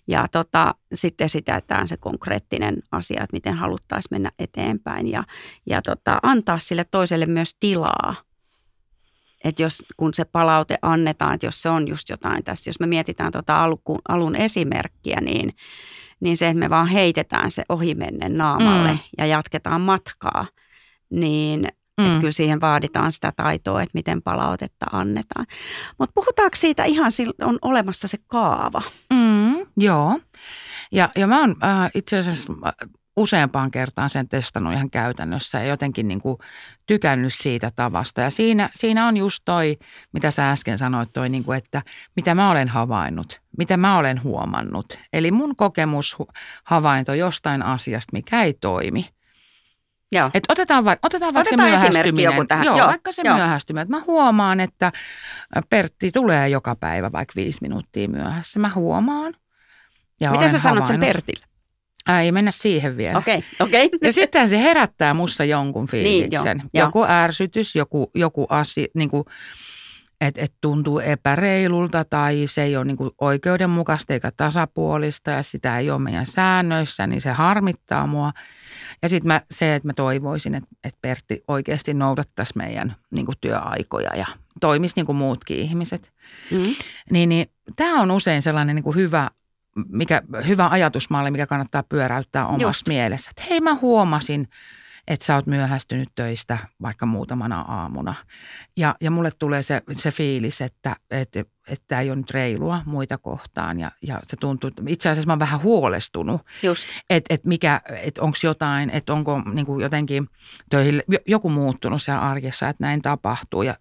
ja 0.07 0.26
tota, 0.33 0.74
sitten 0.94 1.24
esitetään 1.24 1.88
se 1.88 1.96
konkreettinen 1.96 2.76
asia, 2.92 3.22
että 3.22 3.37
miten 3.37 3.55
haluttaisiin 3.55 4.14
mennä 4.14 4.31
eteenpäin. 4.38 5.09
Ja, 5.09 5.24
ja 5.66 5.83
tota, 5.83 6.18
antaa 6.22 6.59
sille 6.59 6.85
toiselle 6.85 7.26
myös 7.26 7.57
tilaa. 7.61 8.14
Että 9.44 9.62
jos, 9.62 9.85
kun 9.96 10.14
se 10.14 10.24
palaute 10.24 10.79
annetaan, 10.83 11.35
että 11.35 11.46
jos 11.46 11.62
se 11.62 11.68
on 11.68 11.88
just 11.88 12.09
jotain 12.09 12.44
tästä, 12.44 12.68
jos 12.68 12.81
me 12.81 12.87
mietitään 12.87 13.33
tota 13.33 13.62
alun, 13.62 13.81
alun 14.09 14.37
esimerkkiä, 14.37 15.20
niin– 15.20 15.52
niin 16.20 16.37
se, 16.37 16.48
että 16.48 16.59
me 16.59 16.70
vaan 16.70 16.87
heitetään 16.87 17.50
se 17.50 17.62
ohimennen 17.68 18.38
naamalle 18.38 18.90
mm. 18.92 18.98
ja 19.18 19.26
jatketaan 19.26 19.81
matkaa, 19.81 20.46
niin 21.11 21.68
mm. 22.00 22.07
että 22.07 22.20
kyllä 22.20 22.33
siihen 22.33 22.61
vaaditaan 22.61 23.12
sitä 23.12 23.33
taitoa, 23.37 23.83
että 23.83 23.94
miten 23.94 24.22
palautetta 24.22 24.87
annetaan. 24.92 25.46
Mutta 25.98 26.12
puhutaanko 26.14 26.57
siitä 26.57 26.85
ihan, 26.85 27.11
on 27.40 27.59
olemassa 27.62 28.09
se 28.09 28.18
kaava? 28.26 28.83
Mm, 29.12 29.66
joo. 29.76 30.20
Ja, 30.92 31.09
ja 31.16 31.26
mä 31.26 31.40
oon 31.40 31.57
äh, 31.64 31.90
itse 31.94 32.18
asiassa 32.18 32.52
useampaan 33.16 33.70
kertaan 33.70 34.11
sen 34.11 34.29
testannut 34.29 34.72
ihan 34.72 34.90
käytännössä 34.90 35.59
ja 35.59 35.64
jotenkin 35.64 36.09
niin 36.09 36.20
kuin 36.20 36.38
tykännyt 36.87 37.35
siitä 37.35 37.70
tavasta. 37.76 38.20
Ja 38.20 38.31
siinä, 38.31 38.70
siinä 38.74 39.07
on 39.07 39.16
just 39.16 39.42
toi, 39.44 39.79
mitä 40.12 40.31
sä 40.31 40.50
äsken 40.50 40.79
sanoit, 40.79 41.12
toi 41.12 41.29
niin 41.29 41.44
kuin, 41.44 41.59
että 41.59 41.83
mitä 42.16 42.35
mä 42.35 42.50
olen 42.50 42.68
havainnut, 42.68 43.40
mitä 43.59 43.76
mä 43.76 43.98
olen 43.98 44.22
huomannut. 44.22 44.98
Eli 45.12 45.31
mun 45.31 45.57
kokemus, 45.57 46.16
havainto 46.64 47.14
jostain 47.14 47.62
asiasta, 47.62 48.11
mikä 48.12 48.42
ei 48.42 48.55
toimi. 48.61 49.09
Joo. 50.12 50.31
Et 50.35 50.44
otetaan, 50.48 50.85
va- 50.85 50.96
otetaan 51.02 51.35
vaikka 51.35 51.55
otetaan 51.55 51.70
se 51.70 51.87
myöhästyminen. 51.87 52.24
Joku 52.35 52.44
tähän. 52.44 52.64
Joo, 52.64 52.79
Joo, 52.79 52.87
vaikka 52.87 53.12
se 53.12 53.22
Joo. 53.24 53.37
myöhästyminen. 53.37 53.90
Mä 53.90 54.00
huomaan, 54.07 54.61
että 54.61 54.92
Pertti 55.70 56.11
tulee 56.12 56.48
joka 56.48 56.74
päivä 56.76 57.12
vaikka 57.12 57.33
viisi 57.37 57.59
minuuttia 57.62 58.09
myöhässä. 58.09 58.59
Mä 58.59 58.70
huomaan. 58.74 59.35
Ja 60.20 60.31
Miten 60.31 60.50
sä 60.50 60.59
sanot 60.59 60.87
sen 60.87 61.00
Pertille? 61.00 61.46
Ei 62.22 62.32
mennä 62.32 62.50
siihen 62.50 62.96
vielä. 62.96 63.18
Okei, 63.18 63.38
okay, 63.38 63.48
okei. 63.60 63.86
Okay. 63.86 63.98
Ja 64.02 64.12
sitten 64.12 64.48
se 64.48 64.58
herättää 64.58 65.14
mussa 65.14 65.44
jonkun 65.44 65.86
fiiliksen. 65.86 66.56
Niin, 66.56 66.70
jo, 66.74 66.84
joku 66.84 66.98
jo. 66.98 67.06
ärsytys, 67.08 67.76
joku, 67.76 68.10
joku 68.14 68.46
asia, 68.48 68.86
niin 68.94 69.10
kuin, 69.10 69.24
että 70.20 70.40
et 70.44 70.52
tuntuu 70.60 70.98
epäreilulta 70.98 72.04
tai 72.04 72.44
se 72.46 72.62
ei 72.62 72.76
ole 72.76 72.84
niin 72.84 72.96
kuin 72.96 73.10
oikeudenmukaista 73.20 74.12
eikä 74.12 74.30
tasapuolista 74.36 75.30
ja 75.30 75.42
sitä 75.42 75.78
ei 75.78 75.90
ole 75.90 75.98
meidän 75.98 76.26
säännöissä, 76.26 77.06
niin 77.06 77.20
se 77.20 77.30
harmittaa 77.30 78.06
mua. 78.06 78.32
Ja 79.02 79.08
sitten 79.08 79.40
se, 79.50 79.74
että 79.74 79.88
mä 79.88 79.92
toivoisin, 79.92 80.54
että, 80.54 80.68
että 80.84 80.98
Pertti 81.02 81.44
oikeasti 81.48 81.94
noudattaisi 81.94 82.52
meidän 82.56 82.96
niin 83.10 83.26
kuin 83.26 83.36
työaikoja 83.40 84.16
ja 84.16 84.26
toimisi 84.60 84.94
niin 84.96 85.06
kuin 85.06 85.16
muutkin 85.16 85.58
ihmiset. 85.58 86.12
Mm. 86.50 86.74
Niin, 87.10 87.28
niin 87.28 87.46
tämä 87.76 88.02
on 88.02 88.10
usein 88.10 88.42
sellainen 88.42 88.76
niin 88.76 88.84
kuin 88.84 88.96
hyvä, 88.96 89.30
mikä, 89.88 90.22
hyvä 90.46 90.68
ajatusmalli, 90.68 91.30
mikä 91.30 91.46
kannattaa 91.46 91.82
pyöräyttää 91.82 92.46
omassa 92.46 92.66
Just. 92.66 92.88
mielessä. 92.88 93.30
Että 93.30 93.42
hei 93.50 93.60
mä 93.60 93.74
huomasin, 93.74 94.48
että 95.06 95.26
sä 95.26 95.34
oot 95.34 95.46
myöhästynyt 95.46 96.08
töistä 96.14 96.58
vaikka 96.82 97.06
muutamana 97.06 97.60
aamuna. 97.60 98.14
Ja, 98.76 98.94
ja 99.00 99.10
mulle 99.10 99.30
tulee 99.38 99.62
se, 99.62 99.82
se 99.96 100.10
fiilis, 100.10 100.60
että, 100.60 100.96
että 101.10 101.44
että 101.68 101.85
tämä 101.88 102.00
ei 102.00 102.11
ole 102.11 102.16
nyt 102.16 102.31
reilua 102.31 102.83
muita 102.87 103.18
kohtaan 103.18 103.81
ja, 103.81 103.90
ja 104.02 104.20
se 104.26 104.37
tuntuu, 104.37 104.68
että 104.68 104.83
itse 104.87 105.09
asiassa 105.09 105.26
mä 105.26 105.33
oon 105.33 105.38
vähän 105.38 105.62
huolestunut, 105.62 106.40
että 107.11 107.35
et 107.35 107.46
mikä, 107.46 107.81
että 108.02 108.22
onko 108.22 108.37
jotain, 108.42 108.90
että 108.90 109.12
onko 109.12 109.42
niin 109.52 109.66
kuin 109.66 109.83
jotenkin 109.83 110.29
töihin, 110.70 111.02
joku 111.26 111.48
muuttunut 111.48 112.02
siellä 112.02 112.20
arjessa, 112.20 112.68
että 112.68 112.85
näin 112.85 113.02
tapahtuu 113.02 113.62
ja, 113.62 113.74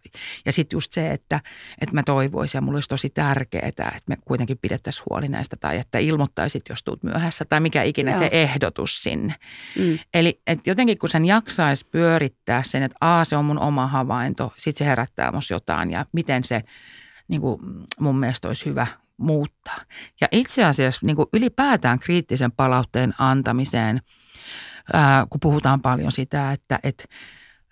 ja 0.46 0.52
sitten 0.52 0.78
just 0.78 0.92
se, 0.92 1.12
että, 1.12 1.40
että 1.82 1.96
mä 1.96 2.04
toivoisin 2.04 2.58
ja 2.58 2.62
mulla 2.62 2.78
olisi 2.78 2.90
tosi 2.90 3.10
tärkeää, 3.10 3.68
että 3.68 3.92
me 4.08 4.18
kuitenkin 4.26 4.58
pidettäisiin 4.58 5.06
huoli 5.10 5.28
näistä 5.28 5.56
tai 5.56 5.78
että 5.78 5.98
ilmoittaisit, 5.98 6.70
jos 6.70 6.84
tuut 6.84 7.04
myöhässä 7.04 7.46
tai 7.46 7.60
mikä 7.60 7.84
ikinä 7.84 8.12
Joo. 8.12 8.20
se 8.20 8.30
ehdotus 8.32 9.04
sinne. 9.04 9.36
Mm. 9.80 10.00
Eli 10.14 10.42
että 10.48 10.70
jotenkin 10.70 10.98
kun 10.98 11.10
sen 11.10 11.26
jaksaisi 11.26 11.88
pyörittää 11.92 12.64
sen, 12.64 12.84
että 12.84 12.98
a 13.02 13.26
se 13.26 13.38
on 13.38 13.46
mun 13.46 13.60
oma 13.60 13.88
havainto, 13.88 14.54
sitten 14.58 14.86
se 14.86 14.90
herättää 14.90 15.32
musta 15.32 15.54
jotain 15.54 15.92
ja 15.92 16.06
miten 16.12 16.44
se 16.44 16.64
niin 17.28 17.42
kuin 17.42 17.62
mun 18.00 18.20
mielestä 18.20 18.48
olisi 18.48 18.66
hyvä 18.66 18.88
muuttaa. 19.18 19.78
Ja 20.22 20.28
itse 20.32 20.64
asiassa 20.64 21.06
niin 21.06 21.16
kuin 21.16 21.28
ylipäätään 21.34 22.00
kriittisen 22.00 22.52
palautteen 22.52 23.14
antamiseen, 23.18 24.02
ää, 24.94 25.26
kun 25.30 25.40
puhutaan 25.40 25.82
paljon 25.82 26.12
sitä, 26.12 26.52
että, 26.52 26.80
että 26.84 27.06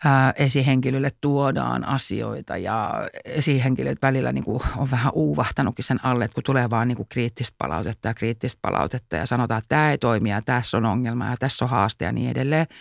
ää, 0.06 0.34
esihenkilölle 0.36 1.12
tuodaan 1.22 1.84
asioita 1.84 2.58
ja 2.58 2.94
esihenkilöt 3.26 4.02
välillä 4.02 4.32
niin 4.32 4.44
kuin 4.44 4.62
on 4.78 4.92
vähän 4.92 5.12
uuvahtanutkin 5.16 5.86
sen 5.86 6.06
alle, 6.06 6.26
että 6.26 6.36
kun 6.36 6.44
tulee 6.44 6.70
vaan 6.70 6.88
niin 6.88 6.96
kuin 6.96 7.10
kriittistä 7.10 7.56
palautetta 7.58 8.08
ja 8.08 8.14
kriittistä 8.14 8.60
palautetta 8.62 9.16
ja 9.16 9.26
sanotaan, 9.26 9.58
että 9.58 9.70
tämä 9.70 9.92
ei 9.92 9.98
toimi 9.98 10.30
ja 10.30 10.42
tässä 10.42 10.78
on 10.78 10.86
ongelma 10.86 11.30
ja 11.30 11.38
tässä 11.40 11.66
on 11.66 11.72
haaste 11.72 12.06
ja 12.06 12.12
niin 12.12 12.30
edelleen– 12.30 12.68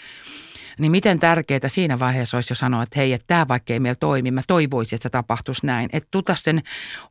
niin 0.78 0.92
miten 0.92 1.20
tärkeää 1.20 1.60
siinä 1.66 1.98
vaiheessa 1.98 2.36
olisi 2.36 2.52
jo 2.52 2.56
sanoa, 2.56 2.82
että 2.82 2.98
hei, 2.98 3.12
että 3.12 3.26
tämä 3.26 3.48
vaikka 3.48 3.72
ei 3.72 3.80
meillä 3.80 3.96
toimi, 4.00 4.30
mä 4.30 4.42
toivoisin, 4.46 4.96
että 4.96 5.02
se 5.02 5.10
tapahtuisi 5.10 5.66
näin. 5.66 5.90
Että 5.92 6.08
tuta 6.10 6.34
sen 6.34 6.62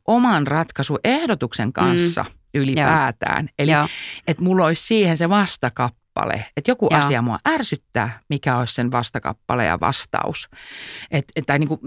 oman 0.06 0.46
ratkaisuehdotuksen 0.46 1.72
kanssa 1.72 2.22
mm. 2.22 2.30
ylipäätään. 2.54 3.44
Joo. 3.44 3.54
Eli 3.58 3.72
että 4.26 4.42
mulla 4.42 4.64
olisi 4.64 4.86
siihen 4.86 5.16
se 5.16 5.28
vastakappa 5.28 6.01
kappale. 6.14 6.44
Että 6.56 6.70
joku 6.70 6.88
Joo. 6.90 7.00
asia 7.00 7.22
mua 7.22 7.38
ärsyttää, 7.48 8.20
mikä 8.28 8.58
olisi 8.58 8.74
sen 8.74 8.92
vastakappale 8.92 9.64
ja 9.64 9.80
vastaus. 9.80 10.48
Et, 11.10 11.24
et, 11.36 11.46
tai 11.46 11.58
niin 11.58 11.68
kuin, 11.68 11.80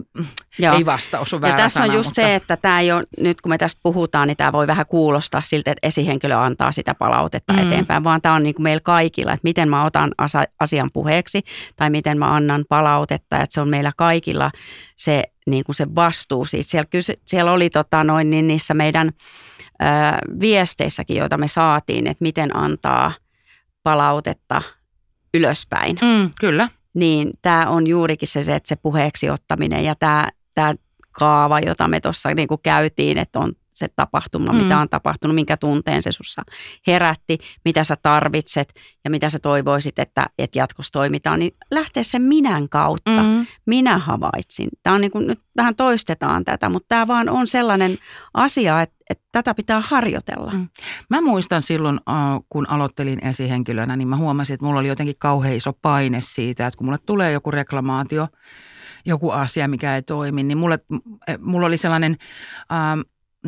ei 0.76 0.86
vastaus 0.86 1.34
on 1.34 1.42
väärä 1.42 1.58
Ja 1.58 1.64
tässä 1.64 1.80
sana, 1.80 1.92
on 1.92 1.96
just 1.96 2.10
mutta... 2.10 2.22
se, 2.22 2.36
että 2.36 2.58
tämä 2.58 2.80
ei 2.80 2.92
ole, 2.92 3.04
nyt 3.20 3.42
kun 3.42 3.50
me 3.50 3.58
tästä 3.58 3.80
puhutaan, 3.84 4.28
niin 4.28 4.38
tämä 4.38 4.52
voi 4.52 4.68
vähän 4.68 4.86
kuulostaa 4.90 5.42
siltä, 5.42 5.72
että 5.72 5.88
esihenkilö 5.88 6.38
antaa 6.38 6.72
sitä 6.72 6.96
palautetta 6.96 7.54
mm. 7.54 7.60
eteenpäin, 7.60 8.04
vaan 8.04 8.22
tämä 8.22 8.36
on 8.36 8.44
niin 8.44 8.56
kuin 8.56 8.64
meillä 8.64 8.82
kaikilla, 8.82 9.34
että 9.34 9.44
miten 9.44 9.70
mä 9.70 9.86
otan 9.86 10.12
asian 10.60 10.90
puheeksi 10.94 11.42
tai 11.76 11.90
miten 11.90 12.18
mä 12.18 12.36
annan 12.36 12.66
palautetta, 12.70 13.42
että 13.42 13.54
se 13.54 13.62
on 13.62 13.70
meillä 13.70 13.92
kaikilla 13.98 14.52
se, 14.98 15.24
niin 15.48 15.64
kuin 15.64 15.76
se 15.76 15.96
vastuu 15.96 16.46
siitä. 16.46 16.70
Siellä, 16.70 16.90
siellä 17.26 17.52
oli 17.52 17.70
tota 17.70 18.04
noin, 18.04 18.30
niin 18.30 18.48
niissä 18.48 18.74
meidän 18.74 19.12
ö, 19.82 19.86
viesteissäkin, 20.40 21.18
joita 21.18 21.38
me 21.38 21.48
saatiin, 21.48 22.08
että 22.08 22.22
miten 22.22 22.56
antaa– 22.56 23.12
palautetta 23.86 24.62
ylöspäin. 25.34 25.98
Mm, 26.02 26.32
kyllä. 26.40 26.70
Niin 26.94 27.32
tämä 27.42 27.70
on 27.70 27.88
juurikin 27.88 28.28
se, 28.28 28.40
että 28.40 28.70
se 28.70 28.76
puheeksi 28.76 29.30
ottaminen 29.30 29.84
ja 29.84 29.96
tämä, 29.96 30.28
tämä 30.54 30.74
kaava, 31.12 31.60
jota 31.60 31.88
me 31.88 32.00
tuossa 32.00 32.30
niin 32.30 32.48
käytiin, 32.64 33.18
että 33.18 33.40
on 33.40 33.54
se 33.76 33.88
tapahtuma, 33.96 34.54
mm. 34.54 34.58
mitä 34.58 34.80
on 34.80 34.90
tapahtunut, 34.90 35.36
minkä 35.36 35.58
tunteen 35.58 36.02
se 36.02 36.12
sussa 36.12 36.42
herätti, 36.88 37.38
mitä 37.66 37.84
sä 37.84 37.96
tarvitset 38.04 38.74
ja 39.04 39.10
mitä 39.10 39.30
sä 39.30 39.40
toivoisit, 39.40 40.00
että, 40.00 40.28
että 40.38 40.60
jatkossa 40.60 40.92
toimitaan, 40.92 41.40
niin 41.40 41.56
lähtee 41.72 42.04
sen 42.04 42.22
minän 42.22 42.70
kautta. 42.70 43.24
Mm. 43.24 43.46
Minä 43.66 43.98
havaitsin. 43.98 44.70
Tämä 44.84 44.94
on 44.94 45.02
niin 45.02 45.12
kuin, 45.12 45.28
nyt 45.28 45.40
vähän 45.58 45.76
toistetaan 45.76 46.46
tätä, 46.46 46.70
mutta 46.70 46.86
tämä 46.90 47.08
vaan 47.08 47.30
on 47.30 47.48
sellainen 47.48 47.98
asia, 48.34 48.82
että, 48.82 48.96
että 49.10 49.24
tätä 49.32 49.54
pitää 49.54 49.82
harjoitella. 49.86 50.52
Mm. 50.52 50.68
Mä 51.10 51.22
muistan 51.22 51.62
silloin, 51.62 52.00
äh, 52.10 52.16
kun 52.50 52.70
aloittelin 52.70 53.26
esihenkilönä, 53.26 53.96
niin 53.96 54.08
mä 54.08 54.18
huomasin, 54.18 54.54
että 54.54 54.66
mulla 54.66 54.80
oli 54.80 54.88
jotenkin 54.88 55.16
kauhean 55.20 55.56
iso 55.56 55.74
paine 55.74 56.22
siitä, 56.22 56.68
että 56.68 56.78
kun 56.78 56.88
mulle 56.88 57.00
tulee 57.06 57.32
joku 57.32 57.52
reklamaatio, 57.52 58.28
joku 59.06 59.30
asia, 59.30 59.68
mikä 59.68 59.96
ei 59.96 60.02
toimi, 60.02 60.44
niin 60.44 60.58
mulle, 60.58 60.80
mulla 61.40 61.68
oli 61.68 61.78
sellainen 61.78 62.16
ähm, 62.72 63.00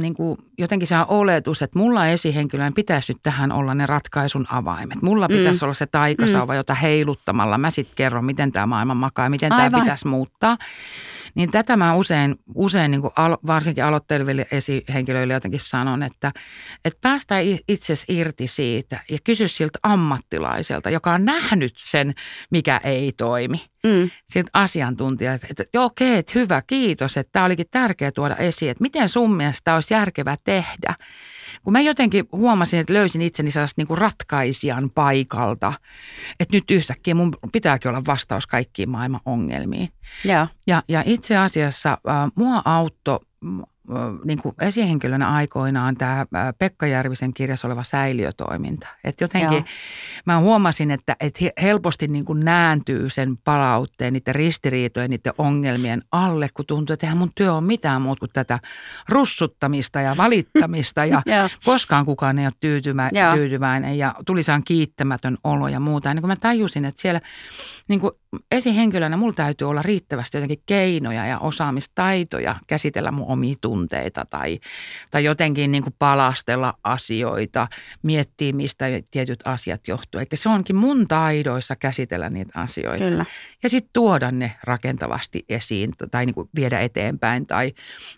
niin 0.02 0.14
kuin 0.14 0.38
jotenkin 0.58 0.88
se 0.88 0.96
oletus, 1.08 1.62
että 1.62 1.80
mulla 1.80 2.08
esihenkilön 2.08 2.74
pitäisi 2.74 3.14
nyt 3.14 3.24
tähän 3.24 3.52
olla 3.52 3.74
ne 3.74 3.86
ratkaisun 3.86 4.48
avaimet. 4.50 5.02
Mulla 5.02 5.28
mm. 5.28 5.38
pitäisi 5.38 5.66
olla 5.66 5.74
se 5.74 5.86
taikasauva, 5.86 6.54
mm. 6.54 6.58
jota 6.58 6.74
heiluttamalla 6.74 7.58
mä 7.58 7.70
sitten 7.70 7.96
kerron, 7.96 8.26
miten 8.26 8.52
tämä 8.52 8.66
maailma 8.66 8.94
makaa 8.94 9.26
ja 9.26 9.30
miten 9.30 9.50
tämä 9.50 9.80
pitäisi 9.80 10.08
muuttaa. 10.08 10.58
Niin 11.36 11.52
tätä 11.52 11.78
mä 11.78 11.96
usein, 11.96 12.36
usein 12.56 12.92
niin 12.92 13.02
alo, 13.16 13.38
varsinkin 13.48 13.84
aloitteleville 13.84 14.48
esihenkilöille 14.52 15.34
jotenkin 15.34 15.60
sanon, 15.60 16.04
että, 16.04 16.32
että 16.86 17.00
päästään 17.02 17.44
itse 17.68 17.94
irti 18.08 18.48
siitä 18.48 19.00
ja 19.12 19.18
kysy 19.24 19.48
siltä 19.48 19.80
ammattilaiselta, 19.84 20.90
joka 20.90 21.14
on 21.14 21.26
nähnyt 21.26 21.74
sen, 21.78 22.14
mikä 22.52 22.82
ei 22.84 23.12
toimi. 23.12 23.62
Mm. 23.84 24.10
Siltä 24.26 24.50
asiantuntijat, 24.54 25.44
että, 25.44 25.64
että 25.64 25.82
okei, 25.82 26.18
että 26.18 26.32
hyvä, 26.36 26.62
kiitos, 26.68 27.18
että 27.18 27.32
tämä 27.32 27.46
olikin 27.46 27.66
tärkeää 27.72 28.12
tuoda 28.12 28.36
esiin, 28.36 28.72
että 28.72 28.82
miten 28.82 29.10
sun 29.10 29.36
mielestä 29.36 29.76
olisi 29.76 29.94
järkevää 29.94 30.36
tehdä. 30.48 30.96
Kun 31.64 31.74
mä 31.74 31.82
jotenkin 31.82 32.28
huomasin, 32.32 32.80
että 32.80 32.94
löysin 32.94 33.22
itseni 33.22 33.52
sellaista 33.52 33.82
niin 33.82 33.88
kuin 33.88 33.98
ratkaisijan 33.98 34.90
paikalta, 34.96 35.74
että 36.40 36.56
nyt 36.58 36.72
yhtäkkiä 36.72 37.16
mun 37.16 37.36
pitääkin 37.52 37.90
olla 37.90 38.02
vastaus 38.08 38.48
kaikkiin 38.48 38.90
maailman 38.90 39.22
ongelmiin. 39.26 39.90
Ja, 40.24 40.48
ja, 40.68 40.84
ja 40.90 41.04
itse 41.06 41.38
asiassa 41.38 41.92
äh, 41.92 42.32
mua 42.36 42.62
auttoi 42.66 43.20
niin 44.26 44.42
kuin 44.42 44.56
esihenkilönä 44.62 45.30
aikoinaan 45.30 45.96
tämä 45.96 46.26
Pekka 46.60 46.88
Järvisen 46.88 47.34
kirjassa 47.34 47.68
oleva 47.68 47.84
säiliötoiminta. 47.84 48.88
Että 49.04 49.24
jotenkin 49.24 49.58
Joo. 49.58 49.66
mä 50.26 50.40
huomasin, 50.40 50.92
että, 50.92 51.16
että 51.20 51.46
helposti 51.62 52.08
niin 52.08 52.26
kuin 52.26 52.46
nääntyy 52.46 53.10
sen 53.10 53.38
palautteen, 53.38 54.14
niiden 54.14 54.36
ristiriitojen, 54.36 55.10
niiden 55.10 55.34
ongelmien 55.38 56.02
alle, 56.12 56.50
kun 56.54 56.66
tuntuu, 56.66 56.94
että 56.94 57.06
eihän 57.06 57.18
mun 57.18 57.32
työ 57.36 57.54
on 57.54 57.64
mitään 57.64 58.02
muuta 58.02 58.20
kuin 58.20 58.30
tätä 58.34 58.60
russuttamista 59.10 60.02
ja 60.02 60.18
valittamista 60.18 61.06
ja 61.12 61.22
koskaan 61.66 62.06
kukaan 62.06 62.40
ei 62.40 62.46
ole 62.46 62.54
tyytymä, 62.60 63.10
tyytyväinen 63.36 63.98
ja 63.98 64.16
tulisaan 64.26 64.64
kiittämätön 64.64 65.38
olo 65.44 65.68
ja 65.68 65.80
muuta. 65.80 66.10
Ja 66.10 66.14
niin 66.14 66.22
kuin 66.22 66.32
mä 66.32 66.36
tajusin, 66.36 66.86
että 66.86 67.02
siellä 67.02 67.22
niin 67.88 68.00
kuin 68.00 68.12
esihenkilönä 68.52 69.18
mulla 69.18 69.34
täytyy 69.34 69.70
olla 69.70 69.82
riittävästi 69.82 70.38
jotenkin 70.38 70.64
keinoja 70.66 71.26
ja 71.26 71.40
osaamistaitoja 71.40 72.56
käsitellä 72.68 73.12
mun 73.12 73.28
omia 73.28 73.56
tunteita 73.62 74.26
tai, 74.30 74.60
tai 75.12 75.24
jotenkin 75.24 75.72
niin 75.72 75.84
kuin 75.84 75.96
palastella 76.00 76.74
asioita, 76.84 77.68
miettiä 78.04 78.54
mistä 78.54 78.86
tietyt 79.12 79.40
asiat 79.46 79.88
johtuu. 79.88 80.20
Eikä 80.20 80.36
se 80.36 80.50
onkin 80.50 80.76
mun 80.76 81.08
taidoissa 81.08 81.76
käsitellä 81.76 82.30
niitä 82.30 82.60
asioita. 82.60 83.04
Kyllä. 83.04 83.26
Ja 83.64 83.70
sitten 83.70 83.90
tuoda 83.94 84.32
ne 84.32 84.52
rakentavasti 84.64 85.46
esiin 85.50 85.94
tai 86.12 86.26
niin 86.26 86.34
kuin 86.34 86.50
viedä 86.56 86.80
eteenpäin 86.80 87.48
tai 87.48 87.74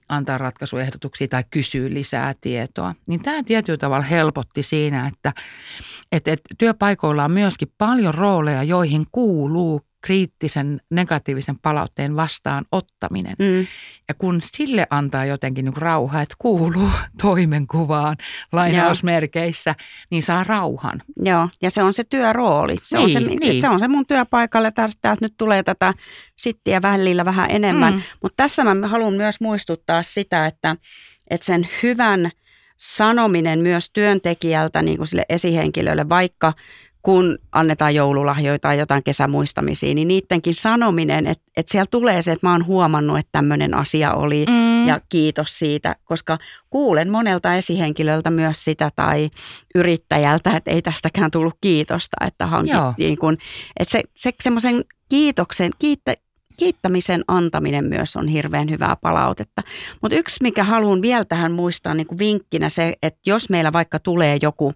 antaa 0.09 0.37
ratkaisuehdotuksia 0.37 1.27
tai 1.27 1.43
kysyä 1.51 1.89
lisää 1.89 2.35
tietoa. 2.41 2.95
Niin 3.05 3.23
tämä 3.23 3.43
tietyllä 3.43 3.77
tavalla 3.77 4.05
helpotti 4.05 4.63
siinä, 4.63 5.07
että, 5.07 5.33
että, 6.11 6.31
että 6.31 6.55
työpaikoilla 6.57 7.25
on 7.25 7.31
myöskin 7.31 7.71
paljon 7.77 8.13
rooleja, 8.13 8.63
joihin 8.63 9.05
kuuluu 9.11 9.81
kriittisen 10.09 10.81
negatiivisen 10.89 11.59
palautteen 11.59 12.15
vastaan 12.15 12.65
ottaminen. 12.71 13.35
Mm. 13.39 13.67
Ja 14.07 14.13
kun 14.17 14.39
sille 14.41 14.87
antaa 14.89 15.25
jotenkin 15.25 15.65
niin 15.65 15.77
rauha, 15.77 16.21
että 16.21 16.35
kuuluu 16.39 16.89
toimenkuvaan 17.21 18.17
lainausmerkeissä, 18.51 19.69
Joo. 19.69 20.07
niin 20.09 20.23
saa 20.23 20.43
rauhan. 20.43 21.01
Joo, 21.25 21.49
ja 21.61 21.69
se 21.69 21.83
on 21.83 21.93
se 21.93 22.03
työrooli. 22.03 22.75
Se, 22.81 22.97
niin, 22.97 23.03
on, 23.03 23.11
se, 23.11 23.19
niin. 23.19 23.61
se 23.61 23.69
on 23.69 23.79
se 23.79 23.87
mun 23.87 24.05
työpaikalle. 24.05 24.71
Täältä 24.71 25.15
nyt 25.21 25.33
tulee 25.37 25.63
tätä 25.63 25.93
sittiä 26.35 26.81
välillä 26.81 27.25
vähän 27.25 27.51
enemmän. 27.51 27.93
Mm. 27.93 28.01
Mutta 28.21 28.43
tässä 28.43 28.73
mä 28.73 28.87
haluan 28.87 29.13
myös 29.13 29.41
muistuttaa 29.41 30.03
sitä, 30.03 30.45
että, 30.45 30.75
että 31.29 31.45
sen 31.45 31.67
hyvän 31.83 32.31
sanominen 32.77 33.59
myös 33.59 33.89
työntekijältä 33.93 34.81
niin 34.81 34.97
kuin 34.97 35.07
sille 35.07 35.25
esihenkilölle, 35.29 36.09
vaikka 36.09 36.53
kun 37.03 37.37
annetaan 37.51 37.95
joululahjoja 37.95 38.59
tai 38.59 38.79
jotain 38.79 39.03
kesämuistamisia, 39.03 39.93
niin 39.93 40.07
niidenkin 40.07 40.53
sanominen, 40.53 41.27
että, 41.27 41.43
että 41.57 41.71
siellä 41.71 41.85
tulee 41.91 42.21
se, 42.21 42.31
että 42.31 42.47
mä 42.47 42.51
oon 42.51 42.65
huomannut, 42.65 43.17
että 43.17 43.31
tämmöinen 43.31 43.73
asia 43.73 44.13
oli 44.13 44.45
mm. 44.49 44.87
ja 44.87 45.01
kiitos 45.09 45.59
siitä, 45.59 45.95
koska 46.05 46.37
kuulen 46.69 47.09
monelta 47.09 47.55
esihenkilöltä 47.55 48.29
myös 48.29 48.63
sitä 48.63 48.91
tai 48.95 49.29
yrittäjältä, 49.75 50.57
että 50.57 50.71
ei 50.71 50.81
tästäkään 50.81 51.31
tullut 51.31 51.55
kiitosta, 51.61 52.17
että 52.27 52.47
hankittiin, 52.47 53.17
kun, 53.17 53.37
että 53.79 53.91
se, 53.91 54.03
se 54.15 54.31
semmoisen 54.43 54.83
kiitoksen, 55.09 55.71
kiittä, 55.79 56.13
kiittämisen 56.59 57.23
antaminen 57.27 57.85
myös 57.85 58.15
on 58.15 58.27
hirveän 58.27 58.69
hyvää 58.69 58.95
palautetta. 58.95 59.61
Mutta 60.01 60.15
yksi, 60.17 60.37
mikä 60.41 60.63
haluan 60.63 61.01
vielä 61.01 61.25
tähän 61.25 61.51
muistaa 61.51 61.93
niin 61.93 62.07
kuin 62.07 62.19
vinkkinä 62.19 62.69
se, 62.69 62.93
että 63.03 63.19
jos 63.25 63.49
meillä 63.49 63.73
vaikka 63.73 63.99
tulee 63.99 64.37
joku 64.41 64.73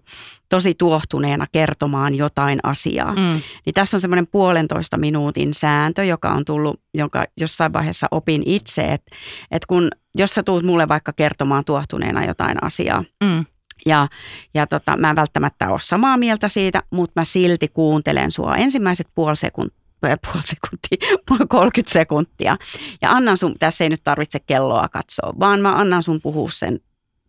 tosi 0.48 0.74
tuohtuneena 0.74 1.46
kertomaan 1.52 2.14
jotain 2.14 2.58
asiaa, 2.62 3.12
mm. 3.14 3.40
niin 3.66 3.74
tässä 3.74 3.96
on 3.96 4.00
semmoinen 4.00 4.26
puolentoista 4.26 4.96
minuutin 4.98 5.54
sääntö, 5.54 6.04
joka 6.04 6.32
on 6.32 6.44
tullut, 6.44 6.80
jonka 6.94 7.24
jossain 7.40 7.72
vaiheessa 7.72 8.06
opin 8.10 8.42
itse, 8.46 8.82
että, 8.82 9.16
että 9.50 9.66
kun, 9.66 9.90
jos 10.14 10.34
sä 10.34 10.42
tuut 10.42 10.64
mulle 10.64 10.88
vaikka 10.88 11.12
kertomaan 11.12 11.64
tuohtuneena 11.64 12.24
jotain 12.24 12.64
asiaa, 12.64 13.04
mm. 13.24 13.44
Ja, 13.86 14.08
ja 14.54 14.66
tota, 14.66 14.96
mä 14.96 15.10
en 15.10 15.16
välttämättä 15.16 15.70
ole 15.70 15.78
samaa 15.80 16.16
mieltä 16.16 16.48
siitä, 16.48 16.82
mutta 16.90 17.20
mä 17.20 17.24
silti 17.24 17.68
kuuntelen 17.68 18.30
sua 18.30 18.56
ensimmäiset 18.56 19.08
puoli 19.14 19.36
sekuntia 19.36 19.83
puoli 20.24 20.46
sekuntia, 20.46 21.46
30 21.48 21.92
sekuntia. 21.92 22.56
Ja 23.02 23.10
annan 23.10 23.36
sun, 23.36 23.54
tässä 23.58 23.84
ei 23.84 23.90
nyt 23.90 24.00
tarvitse 24.04 24.40
kelloa 24.40 24.88
katsoa, 24.88 25.32
vaan 25.40 25.60
mä 25.60 25.72
annan 25.76 26.02
sun 26.02 26.20
puhua 26.20 26.48
sen, 26.50 26.80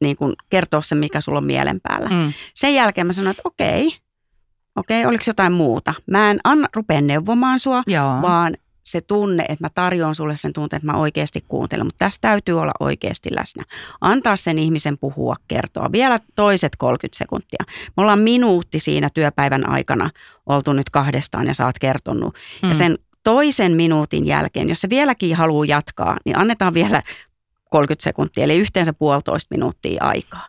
niin 0.02 0.16
kuin 0.16 0.34
kertoa 0.50 0.82
sen, 0.82 0.98
mikä 0.98 1.22
sulla 1.22 1.38
on 1.38 1.46
mielen 1.46 1.82
päällä. 1.82 2.10
Mm. 2.10 2.34
Sen 2.54 2.74
jälkeen 2.74 3.08
mä 3.08 3.14
sanon, 3.14 3.32
että 3.32 3.42
okei, 3.46 3.98
okei, 4.76 5.06
oliko 5.06 5.24
jotain 5.28 5.54
muuta. 5.54 5.94
Mä 6.12 6.32
en 6.32 6.40
anna, 6.44 6.68
rupea 6.76 7.02
neuvomaan 7.02 7.60
sua, 7.60 7.84
Joo. 7.88 8.22
vaan 8.22 8.58
se 8.86 9.02
tunne, 9.02 9.46
että 9.50 9.66
mä 9.66 9.70
tarjoan 9.70 10.16
sulle 10.16 10.38
sen 10.38 10.54
tunteen, 10.54 10.78
että 10.78 10.92
mä 10.92 10.98
oikeasti 10.98 11.46
kuuntelen, 11.48 11.86
mutta 11.86 12.06
tässä 12.06 12.22
täytyy 12.22 12.62
olla 12.62 12.72
oikeasti 12.80 13.30
läsnä. 13.36 13.64
Antaa 14.02 14.36
sen 14.36 14.58
ihmisen 14.58 14.98
puhua, 14.98 15.36
kertoa. 15.48 15.92
Vielä 15.92 16.20
toiset 16.36 16.76
30 16.78 17.18
sekuntia. 17.18 17.64
Me 17.98 18.02
ollaan 18.02 18.20
minuutti 18.20 18.80
siinä 18.80 19.10
työpäivän 19.14 19.70
aikana 19.70 20.10
oltu 20.46 20.74
nyt 20.74 20.90
kahdestaan 20.90 21.48
ja 21.48 21.54
sä 21.54 21.66
oot 21.66 21.80
kertonut. 21.80 22.36
Mm. 22.64 22.70
Ja 22.70 22.76
sen 22.76 22.98
toisen 23.24 23.72
minuutin 23.72 24.26
jälkeen, 24.26 24.70
jos 24.70 24.82
se 24.82 24.90
vieläkin 24.90 25.36
haluaa 25.36 25.66
jatkaa, 25.66 26.18
niin 26.26 26.38
annetaan 26.38 26.74
vielä 26.74 27.02
30 27.70 28.04
sekuntia, 28.04 28.44
eli 28.44 28.58
yhteensä 28.58 28.94
puolitoista 28.94 29.56
minuuttia 29.56 30.04
aikaa. 30.04 30.48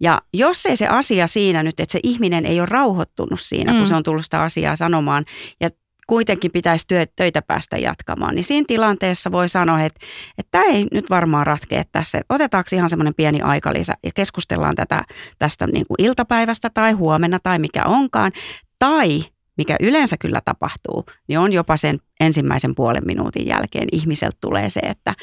Ja 0.00 0.22
jos 0.32 0.66
ei 0.66 0.76
se 0.76 0.86
asia 0.86 1.26
siinä 1.26 1.62
nyt, 1.62 1.80
että 1.80 1.92
se 1.92 2.00
ihminen 2.02 2.46
ei 2.46 2.60
ole 2.60 2.68
rauhoittunut 2.70 3.40
siinä, 3.40 3.72
mm. 3.72 3.78
kun 3.78 3.86
se 3.86 3.94
on 3.94 4.02
tullut 4.02 4.24
sitä 4.24 4.42
asiaa 4.42 4.76
sanomaan, 4.76 5.24
ja 5.60 5.68
kuitenkin 6.08 6.50
pitäisi 6.50 6.84
työ, 6.88 7.06
töitä 7.16 7.42
päästä 7.42 7.78
jatkamaan, 7.78 8.34
niin 8.34 8.44
siinä 8.44 8.64
tilanteessa 8.68 9.32
voi 9.32 9.48
sanoa, 9.48 9.80
että, 9.80 10.00
että 10.38 10.50
tämä 10.50 10.64
ei 10.64 10.86
nyt 10.92 11.10
varmaan 11.10 11.46
ratkea 11.46 11.84
tässä. 11.92 12.18
Että 12.18 12.34
otetaanko 12.34 12.68
ihan 12.72 12.88
semmoinen 12.88 13.14
pieni 13.14 13.40
aikalisä 13.40 13.94
ja 14.04 14.10
keskustellaan 14.14 14.74
tätä, 14.74 15.04
tästä 15.38 15.66
niin 15.66 15.86
kuin 15.86 16.06
iltapäivästä 16.06 16.70
tai 16.70 16.92
huomenna 16.92 17.38
tai 17.42 17.58
mikä 17.58 17.84
onkaan. 17.84 18.32
Tai 18.78 19.24
mikä 19.58 19.76
yleensä 19.80 20.16
kyllä 20.16 20.40
tapahtuu, 20.44 21.04
niin 21.28 21.38
on 21.38 21.52
jopa 21.52 21.76
sen 21.76 21.98
ensimmäisen 22.20 22.74
puolen 22.74 23.02
minuutin 23.06 23.46
jälkeen 23.46 23.88
ihmiseltä 23.92 24.36
tulee 24.40 24.70
se, 24.70 24.80
että 24.80 25.14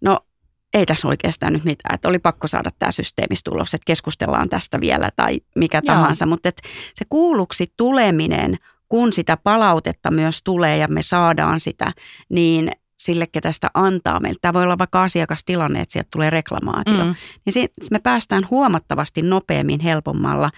no 0.00 0.18
ei 0.74 0.86
tässä 0.86 1.08
oikeastaan 1.08 1.52
nyt 1.52 1.64
mitään, 1.64 1.94
että 1.94 2.08
oli 2.08 2.18
pakko 2.18 2.46
saada 2.46 2.70
tämä 2.78 2.92
systeemistulos, 2.92 3.74
että 3.74 3.86
keskustellaan 3.86 4.48
tästä 4.48 4.80
vielä 4.80 5.08
tai 5.16 5.40
mikä 5.56 5.76
Joo. 5.78 5.94
tahansa, 5.94 6.26
mutta 6.26 6.48
että 6.48 6.62
se 6.94 7.04
kuulluksi 7.08 7.72
tuleminen– 7.76 8.56
kun 8.92 9.12
sitä 9.12 9.36
palautetta 9.36 10.10
myös 10.10 10.42
tulee 10.42 10.76
ja 10.76 10.88
me 10.88 11.02
saadaan 11.02 11.60
sitä, 11.60 11.92
niin 12.28 12.72
sille, 12.96 13.26
ketä 13.26 13.52
sitä 13.52 13.70
antaa 13.74 14.20
meille. 14.20 14.38
Tämä 14.40 14.52
voi 14.52 14.62
olla 14.62 14.78
vaikka 14.78 15.02
asiakastilanne, 15.02 15.80
että 15.80 15.92
sieltä 15.92 16.08
tulee 16.10 16.30
reklamaatio. 16.30 17.04
Mm. 17.04 17.14
Niin 17.54 17.68
me 17.90 17.98
päästään 17.98 18.46
huomattavasti 18.50 19.22
nopeammin 19.22 19.80
helpommalla, 19.80 20.50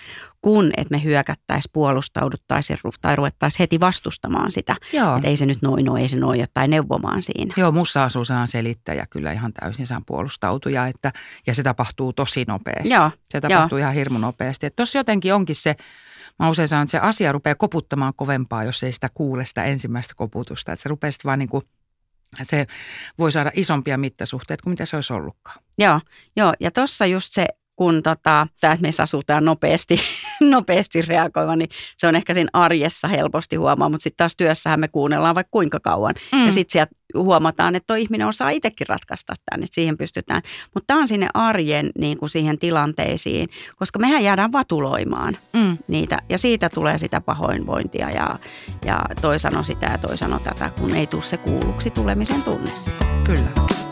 kun 0.43 0.71
että 0.77 0.95
me 0.95 1.03
hyökättäisiin, 1.03 1.71
puolustauduttaisiin 1.73 2.79
tai 3.01 3.17
ruvettaisiin 3.17 3.59
heti 3.59 3.81
vastustamaan 3.81 4.53
sitä. 4.53 4.77
Joo. 4.93 5.17
Että 5.17 5.29
ei 5.29 5.37
se 5.37 5.47
nyt 5.47 5.63
noin 5.63 5.91
ole, 5.91 6.01
ei 6.01 6.09
se 6.09 6.19
noin 6.19 6.47
tai 6.55 6.69
neuvomaan 6.69 7.23
siinä. 7.23 7.55
Joo, 7.57 7.73
musta 7.73 8.05
asuu 8.05 8.25
sehän 8.25 8.49
selittäjä 8.49 9.07
kyllä 9.11 9.33
ihan 9.33 9.53
täysin 9.53 9.87
saan 9.87 10.05
puolustautuja, 10.07 10.87
että, 10.87 11.13
ja 11.47 11.55
se 11.55 11.63
tapahtuu 11.63 12.13
tosi 12.13 12.45
nopeasti. 12.49 12.95
Joo. 12.95 13.11
Se 13.29 13.41
tapahtuu 13.41 13.79
Joo. 13.79 13.85
ihan 13.85 13.95
hirmu 13.95 14.19
nopeasti. 14.19 14.71
Tuossa 14.71 14.99
jotenkin 14.99 15.35
onkin 15.35 15.57
se 15.57 15.77
mä 16.39 16.49
usein 16.49 16.69
sanon, 16.69 16.83
että 16.83 16.91
se 16.91 16.99
asia 16.99 17.33
rupeaa 17.33 17.55
koputtamaan 17.55 18.13
kovempaa, 18.17 18.65
jos 18.65 18.83
ei 18.83 18.93
sitä 18.93 19.11
kuule 19.15 19.47
sitä 19.47 19.65
ensimmäistä 19.65 20.15
koputusta. 20.17 20.73
Että 20.73 20.83
se 20.83 20.89
rupeaa 20.89 21.11
sitten 21.11 21.29
vaan 21.29 21.39
niin 21.39 21.49
kuin, 21.49 21.63
se 22.43 22.67
voi 23.19 23.33
saada 23.33 23.51
isompia 23.55 23.99
mittasuhteita 23.99 24.63
kuin 24.63 24.71
mitä 24.73 24.87
se 24.87 24.97
olisi 24.97 25.13
ollutkaan. 25.13 25.59
Joo, 25.79 26.01
joo. 26.37 26.55
ja 26.61 26.71
tuossa 26.71 27.07
just 27.07 27.33
se 27.33 27.47
kun 27.77 28.03
tota, 28.03 28.47
tämä, 28.61 28.73
että 28.73 28.83
meissä 28.83 29.03
asutaan 29.03 29.45
nopeasti, 29.45 30.01
nopeasti 30.41 31.03
reagoiva, 31.03 31.57
niin 31.57 31.69
se 31.97 32.07
on 32.07 32.17
ehkä 32.17 32.35
siinä 32.35 32.51
arjessa 32.53 33.09
helposti 33.09 33.57
huomaa, 33.57 33.89
mutta 33.89 34.03
sitten 34.03 34.17
taas 34.17 34.37
työssähän 34.37 34.81
me 34.81 34.89
kuunnellaan 34.89 35.35
vaikka 35.35 35.51
kuinka 35.51 35.81
kauan. 35.81 36.15
Mm. 36.33 36.45
Ja 36.45 36.53
sitten 36.53 36.73
sieltä 36.73 36.95
huomataan, 37.15 37.77
että 37.77 37.87
tuo 37.87 37.97
ihminen 37.97 38.27
osaa 38.27 38.51
itsekin 38.51 38.87
ratkaista 38.87 39.33
tämän, 39.51 39.65
että 39.65 39.75
siihen 39.75 39.99
pystytään. 39.99 40.43
Mutta 40.75 40.87
tämä 40.87 41.01
on 41.01 41.09
sinne 41.09 41.29
arjen 41.35 41.91
niin 41.99 42.19
kuin 42.19 42.31
siihen 42.31 42.59
tilanteisiin, 42.59 43.49
koska 43.77 43.99
mehän 43.99 44.25
jäädään 44.25 44.53
vatuloimaan 44.53 45.37
mm. 45.53 45.79
niitä 45.89 46.19
ja 46.29 46.39
siitä 46.39 46.69
tulee 46.69 46.99
sitä 46.99 47.21
pahoinvointia 47.21 48.11
ja, 48.11 48.39
ja 48.85 49.01
toi 49.21 49.39
sano 49.39 49.63
sitä 49.63 49.87
ja 49.87 49.99
toi 49.99 50.17
sano 50.17 50.39
tätä, 50.39 50.71
kun 50.81 50.95
ei 50.95 51.07
tule 51.07 51.23
se 51.23 51.37
kuulluksi 51.37 51.91
tulemisen 51.91 52.43
tunne. 52.43 52.71
Kyllä. 53.25 53.84